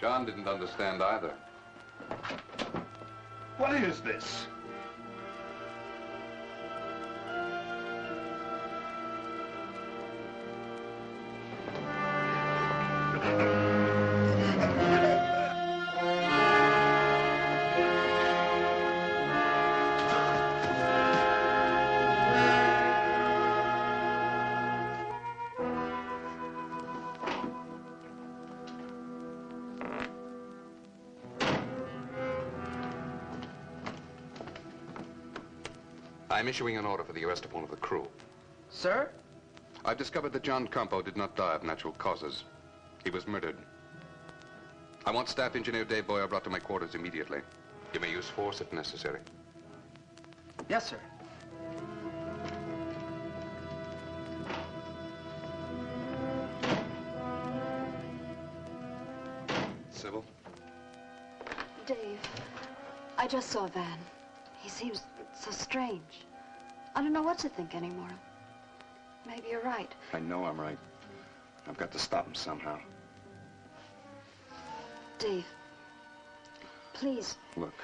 John 0.00 0.24
didn't 0.24 0.48
understand 0.48 1.02
either. 1.02 1.32
What 3.58 3.74
is 3.76 4.00
this? 4.00 4.46
Issuing 36.50 36.76
an 36.76 36.84
order 36.84 37.04
for 37.04 37.12
the 37.12 37.24
arrest 37.24 37.44
of 37.44 37.52
one 37.52 37.62
of 37.62 37.70
the 37.70 37.76
crew. 37.76 38.08
Sir? 38.70 39.08
I've 39.84 39.96
discovered 39.96 40.32
that 40.32 40.42
John 40.42 40.66
Compo 40.66 41.00
did 41.00 41.16
not 41.16 41.36
die 41.36 41.54
of 41.54 41.62
natural 41.62 41.92
causes. 41.92 42.42
He 43.04 43.10
was 43.10 43.28
murdered. 43.28 43.56
I 45.06 45.12
want 45.12 45.28
Staff 45.28 45.54
Engineer 45.54 45.84
Dave 45.84 46.08
Boyer 46.08 46.26
brought 46.26 46.42
to 46.42 46.50
my 46.50 46.58
quarters 46.58 46.96
immediately. 46.96 47.38
You 47.94 48.00
may 48.00 48.10
use 48.10 48.28
force 48.28 48.60
if 48.60 48.72
necessary. 48.72 49.20
Yes, 50.68 50.90
sir. 50.90 50.96
Sybil? 59.92 60.24
Dave, 61.86 62.18
I 63.18 63.28
just 63.28 63.50
saw 63.50 63.68
Van. 63.68 63.98
He 64.60 64.68
seems 64.68 65.04
so 65.32 65.52
strange. 65.52 66.26
I 66.94 67.02
don't 67.02 67.12
know 67.12 67.22
what 67.22 67.38
to 67.40 67.48
think 67.48 67.74
anymore. 67.74 68.10
Maybe 69.26 69.48
you're 69.50 69.62
right. 69.62 69.90
I 70.12 70.18
know 70.18 70.44
I'm 70.44 70.60
right. 70.60 70.78
I've 71.68 71.76
got 71.76 71.92
to 71.92 71.98
stop 71.98 72.26
him 72.26 72.34
somehow. 72.34 72.78
Dave, 75.18 75.44
please, 76.94 77.36
Look, 77.56 77.74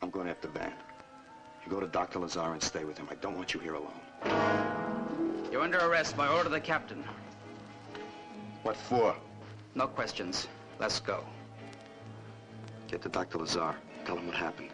I'm 0.00 0.10
going 0.10 0.28
after 0.28 0.48
Van. 0.48 0.72
You 1.64 1.70
go 1.70 1.80
to 1.80 1.86
Dr. 1.86 2.18
Lazar 2.18 2.52
and 2.52 2.62
stay 2.62 2.84
with 2.84 2.96
him. 2.96 3.06
I 3.10 3.14
don't 3.16 3.36
want 3.36 3.52
you 3.52 3.60
here 3.60 3.74
alone. 3.74 4.00
You're 5.52 5.60
under 5.62 5.78
arrest 5.78 6.16
by 6.16 6.26
order 6.28 6.46
of 6.46 6.52
the 6.52 6.60
captain. 6.60 7.04
What 8.62 8.76
for? 8.76 9.14
No 9.74 9.86
questions. 9.86 10.48
Let's 10.78 11.00
go. 11.00 11.24
Get 12.88 13.02
to 13.02 13.08
Dr. 13.08 13.38
Lazar. 13.38 13.74
Tell 14.04 14.16
him 14.16 14.26
what 14.26 14.36
happened. 14.36 14.70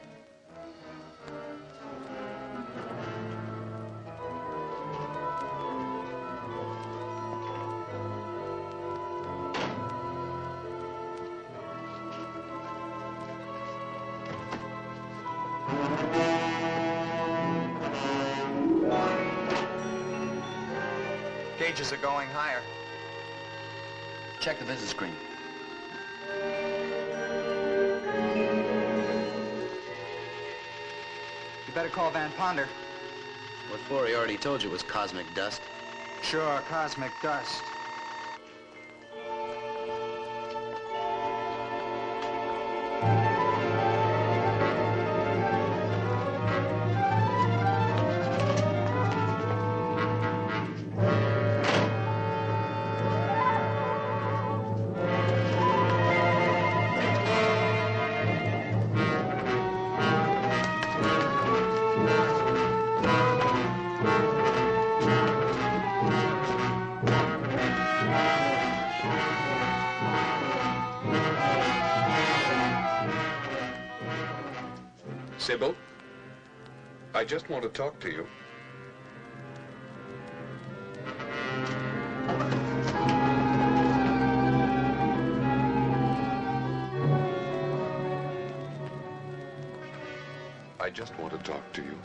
Check 24.67 24.75
the 24.75 24.83
visit 24.83 24.89
screen. 24.89 25.13
You 31.67 31.73
better 31.73 31.89
call 31.89 32.11
Van 32.11 32.33
Ponder. 32.33 32.69
What 33.69 33.81
for? 33.81 34.07
He 34.07 34.15
already 34.15 34.37
told 34.37 34.63
you 34.63 34.69
it 34.69 34.73
was 34.73 34.83
cosmic 34.83 35.33
dust. 35.35 35.63
Sure, 36.23 36.61
cosmic 36.69 37.13
dust. 37.23 37.76
Sybil? 75.47 75.77
I 77.15 77.25
just 77.25 77.49
want 77.49 77.63
to 77.63 77.69
talk 77.69 78.01
to 78.01 78.11
you. 78.11 78.27
I 90.81 90.91
just 90.91 91.17
want 91.17 91.31
to 91.31 91.39
talk 91.49 91.73
to 91.75 91.81
you. 91.81 91.97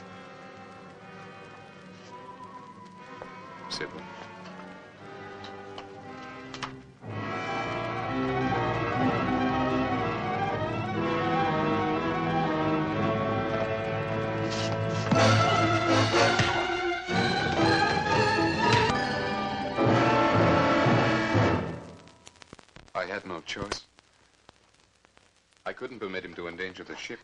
Couldn't 25.81 25.99
permit 25.99 26.23
him 26.23 26.35
to 26.35 26.47
endanger 26.47 26.83
the 26.83 26.95
ship. 26.95 27.17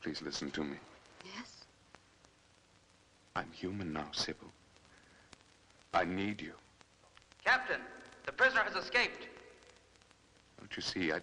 Please 0.00 0.22
listen 0.22 0.52
to 0.52 0.62
me. 0.62 0.76
Yes? 1.24 1.64
I'm 3.34 3.50
human 3.50 3.92
now, 3.92 4.06
Sybil. 4.12 4.46
I 5.92 6.04
need 6.04 6.40
you. 6.40 6.52
Captain, 7.44 7.80
the 8.24 8.30
prisoner 8.30 8.60
has 8.60 8.76
escaped. 8.76 9.26
Don't 10.60 10.76
you 10.76 10.80
see, 10.80 11.12
I... 11.12 11.18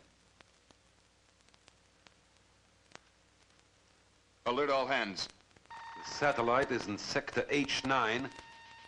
Alert 4.47 4.69
all 4.69 4.85
hands. 4.85 5.29
The 5.69 6.13
satellite 6.13 6.71
is 6.71 6.87
in 6.87 6.97
sector 6.97 7.43
H9, 7.43 8.29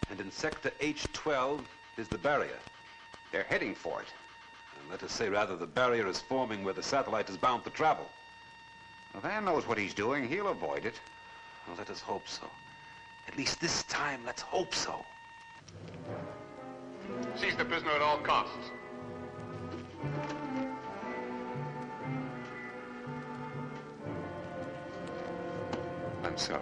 and 0.09 0.19
in 0.19 0.29
sector 0.29 0.73
H12 0.81 1.61
is 1.97 2.09
the 2.09 2.17
barrier. 2.17 2.59
They're 3.31 3.43
heading 3.43 3.75
for 3.75 4.01
it. 4.01 4.07
And 4.87 4.93
let 4.93 5.03
us 5.03 5.11
say, 5.11 5.27
rather, 5.27 5.57
the 5.57 5.67
barrier 5.67 6.07
is 6.07 6.21
forming 6.21 6.63
where 6.63 6.73
the 6.73 6.81
satellite 6.81 7.29
is 7.29 7.35
bound 7.35 7.65
to 7.65 7.69
travel. 7.69 8.07
Well, 9.13 9.21
Van 9.21 9.43
knows 9.43 9.67
what 9.67 9.77
he's 9.77 9.93
doing. 9.93 10.25
He'll 10.29 10.47
avoid 10.47 10.85
it. 10.85 10.95
Well, 11.67 11.75
let 11.77 11.89
us 11.89 11.99
hope 11.99 12.25
so. 12.25 12.47
At 13.27 13.37
least 13.37 13.59
this 13.59 13.83
time, 13.83 14.21
let's 14.25 14.41
hope 14.41 14.73
so. 14.73 15.05
Seize 17.35 17.57
the 17.57 17.65
prisoner 17.65 17.91
at 17.91 18.01
all 18.01 18.19
costs. 18.19 18.71
I'm 26.23 26.37
sorry. 26.37 26.61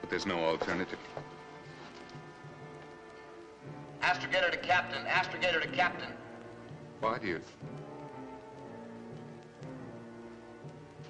But 0.00 0.10
there's 0.10 0.26
no 0.26 0.38
alternative. 0.38 1.00
Astrogator 4.00 4.52
to 4.52 4.58
captain. 4.58 5.04
Astrogator 5.06 5.60
to 5.60 5.68
captain. 5.68 6.15
Why 7.00 7.18
do 7.18 7.26
you... 7.26 7.40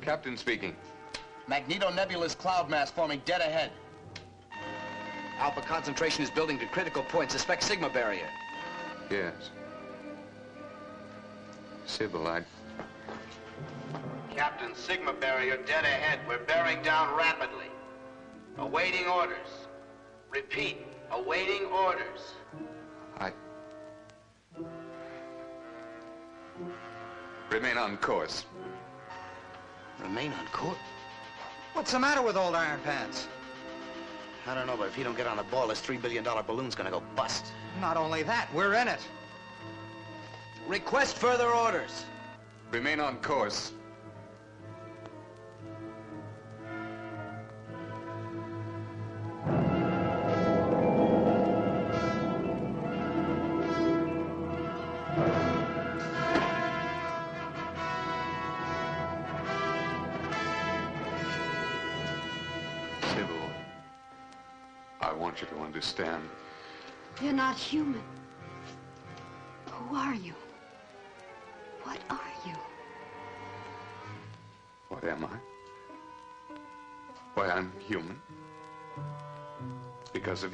Captain 0.01 0.37
speaking. 0.37 0.77
Magneto 1.49 1.91
nebulous 1.91 2.35
cloud 2.35 2.69
mass 2.71 2.91
forming 2.91 3.21
dead 3.25 3.41
ahead. 3.41 3.71
Alpha 5.39 5.61
concentration 5.61 6.23
is 6.23 6.31
building 6.31 6.59
to 6.59 6.67
critical 6.67 7.03
point. 7.03 7.31
Suspect 7.31 7.63
Sigma 7.63 7.91
barrier. 7.91 8.29
Yes. 9.11 9.51
Sybil, 11.87 12.27
I... 12.27 12.43
Captain, 14.35 14.75
Sigma 14.75 15.13
barrier 15.13 15.57
dead 15.67 15.85
ahead. 15.85 16.21
We're 16.29 16.45
bearing 16.45 16.83
down 16.83 17.17
rapidly. 17.17 17.67
Awaiting 18.59 19.07
orders. 19.07 19.67
Repeat, 20.31 20.87
awaiting 21.11 21.65
orders. 21.67 22.35
Remain 27.57 27.79
on 27.79 27.97
course. 27.97 28.45
Remain 30.03 30.31
on 30.35 30.47
course? 30.49 30.77
What's 31.73 31.91
the 31.91 31.99
matter 31.99 32.21
with 32.21 32.37
old 32.37 32.55
Iron 32.55 32.79
Pants? 32.85 33.29
I 34.47 34.55
don't 34.55 34.67
know, 34.67 34.77
but 34.77 34.89
if 34.89 34.99
you 34.99 35.05
don't 35.05 35.17
get 35.17 35.27
on 35.27 35.39
the 35.39 35.43
ball, 35.45 35.69
this 35.69 35.81
$3 35.81 36.03
billion 36.03 36.23
balloon's 36.23 36.75
gonna 36.75 36.91
go 36.91 37.03
bust. 37.17 37.47
Not 37.81 37.97
only 37.97 38.23
that, 38.25 38.53
we're 38.53 38.75
in 38.75 38.89
it. 38.89 39.01
Request 40.69 41.17
further 41.17 41.49
orders. 41.49 42.05
Remain 42.73 43.01
on 43.01 43.17
course. 43.21 43.73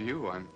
You, 0.02 0.28
I'm 0.28 0.51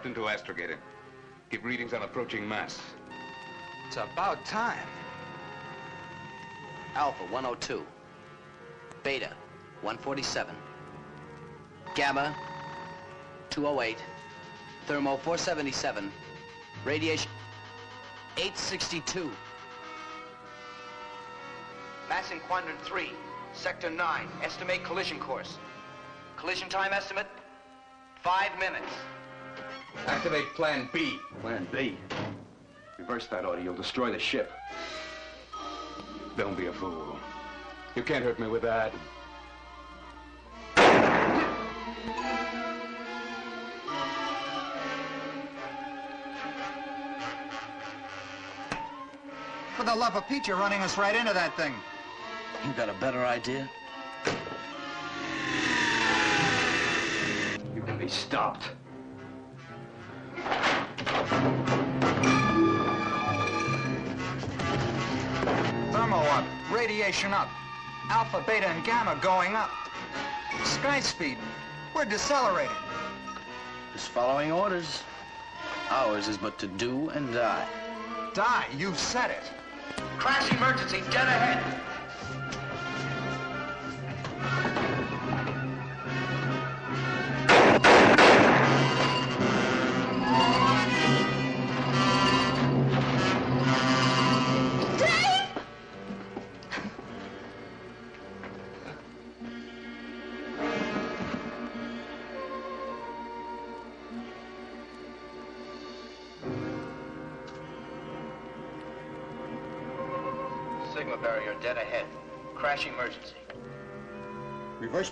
Captain 0.00 0.14
to 0.14 0.30
astrogator. 0.30 0.78
Give 1.50 1.62
readings 1.62 1.92
on 1.92 2.00
approaching 2.00 2.48
mass. 2.48 2.80
It's 3.86 3.98
about 3.98 4.42
time. 4.46 4.88
Alpha 6.94 7.22
102. 7.24 7.84
Beta 9.02 9.34
147. 9.82 10.56
Gamma 11.94 12.34
208. 13.50 13.98
Thermo 14.86 15.18
477. 15.18 16.10
Radiation 16.86 17.30
862. 18.38 19.30
Mass 22.08 22.30
in 22.30 22.40
quadrant 22.40 22.80
3, 22.80 23.10
sector 23.52 23.90
9. 23.90 24.28
Estimate 24.42 24.82
collision 24.82 25.18
course. 25.18 25.58
Collision 26.38 26.70
time 26.70 26.94
estimate? 26.94 27.26
Five 28.22 28.58
minutes. 28.58 28.88
Activate 30.06 30.46
Plan 30.54 30.88
B. 30.92 31.18
Plan 31.40 31.66
B? 31.72 31.96
Reverse 32.98 33.26
that 33.28 33.44
order. 33.44 33.62
You'll 33.62 33.74
destroy 33.74 34.12
the 34.12 34.18
ship. 34.18 34.52
Don't 36.36 36.56
be 36.56 36.66
a 36.66 36.72
fool. 36.72 37.18
You 37.94 38.02
can't 38.02 38.24
hurt 38.24 38.38
me 38.38 38.46
with 38.46 38.62
that. 38.62 38.92
For 49.76 49.84
the 49.84 49.94
love 49.94 50.14
of 50.14 50.28
Pete, 50.28 50.46
you're 50.46 50.58
running 50.58 50.82
us 50.82 50.98
right 50.98 51.16
into 51.16 51.32
that 51.32 51.56
thing. 51.56 51.74
You 52.66 52.72
got 52.74 52.88
a 52.88 52.94
better 53.00 53.24
idea? 53.24 53.68
You 57.74 57.82
can 57.82 57.96
be 57.96 58.08
stopped. 58.08 58.70
Radiation 66.70 67.32
up. 67.32 67.48
Alpha, 68.10 68.42
beta, 68.46 68.66
and 68.66 68.84
gamma 68.84 69.18
going 69.20 69.54
up. 69.54 69.70
Sky 70.64 71.00
speed. 71.00 71.38
We're 71.94 72.04
decelerating. 72.04 72.74
Just 73.92 74.08
following 74.08 74.52
orders. 74.52 75.02
Ours 75.90 76.28
is 76.28 76.38
but 76.38 76.58
to 76.58 76.66
do 76.66 77.08
and 77.10 77.32
die. 77.34 77.66
Die, 78.34 78.66
you've 78.76 78.98
said 78.98 79.30
it. 79.30 79.42
Crash 80.18 80.50
emergency, 80.52 81.00
dead 81.10 81.26
ahead. 81.26 81.89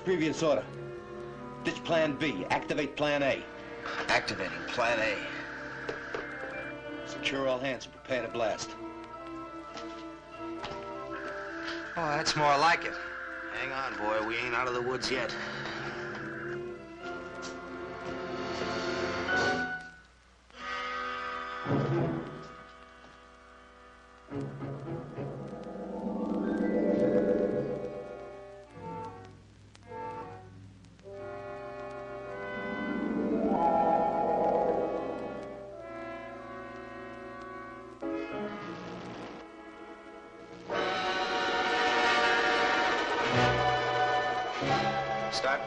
Previous 0.09 0.43
order. 0.43 0.65
Ditch 1.65 1.85
Plan 1.85 2.17
B. 2.17 2.47
Activate 2.49 2.97
Plan 2.97 3.23
A. 3.23 3.45
Activating 4.09 4.57
Plan 4.69 4.99
A. 5.01 5.15
Secure 7.07 7.47
all 7.47 7.59
hands 7.59 7.85
and 7.85 7.93
prepare 7.93 8.23
to 8.23 8.29
blast. 8.29 8.71
Oh, 11.95 12.07
that's 12.17 12.35
more 12.37 12.57
like 12.57 12.87
it. 12.87 12.95
Hang 13.61 13.71
on, 13.71 13.99
boy. 13.99 14.27
We 14.27 14.39
ain't 14.39 14.55
out 14.55 14.67
of 14.67 14.73
the 14.73 14.81
woods 14.81 15.11
yet. 15.11 15.31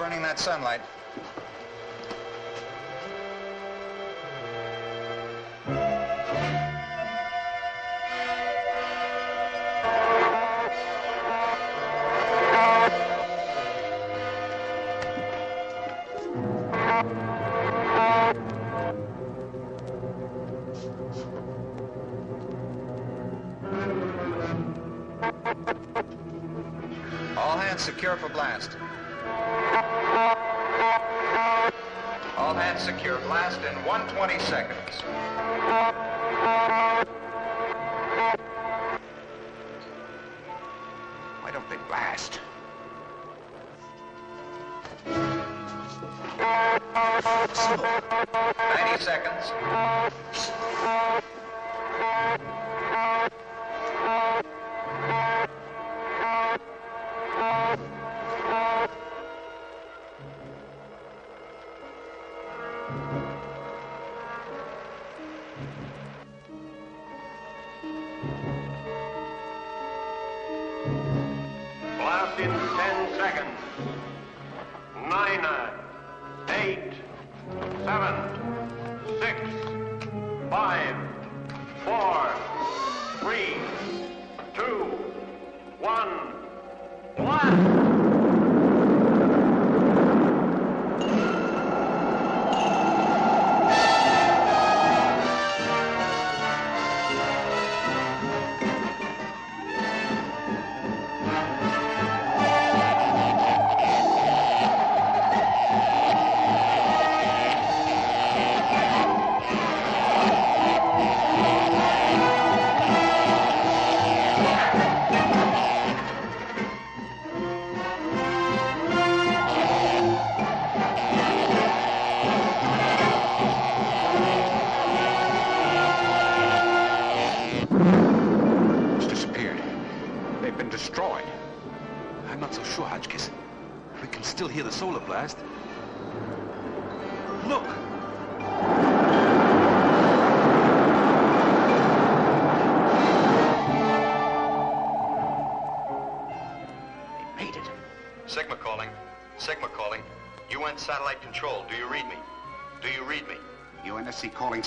Burning 0.01 0.23
that 0.23 0.39
sunlight. 0.39 0.81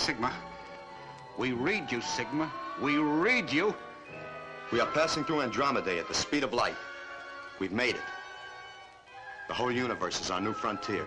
Sigma. 0.04 0.34
We 1.38 1.52
read 1.52 1.90
you, 1.90 2.02
Sigma. 2.02 2.52
We 2.82 2.98
read 2.98 3.50
you. 3.50 3.74
We 4.70 4.78
are 4.80 4.86
passing 4.88 5.24
through 5.24 5.40
Andromeda 5.40 5.98
at 5.98 6.08
the 6.08 6.14
speed 6.14 6.44
of 6.44 6.52
light. 6.52 6.76
We've 7.58 7.72
made 7.72 7.94
it. 7.94 8.02
The 9.48 9.54
whole 9.54 9.72
universe 9.72 10.20
is 10.20 10.30
our 10.30 10.42
new 10.42 10.52
frontier. 10.52 11.06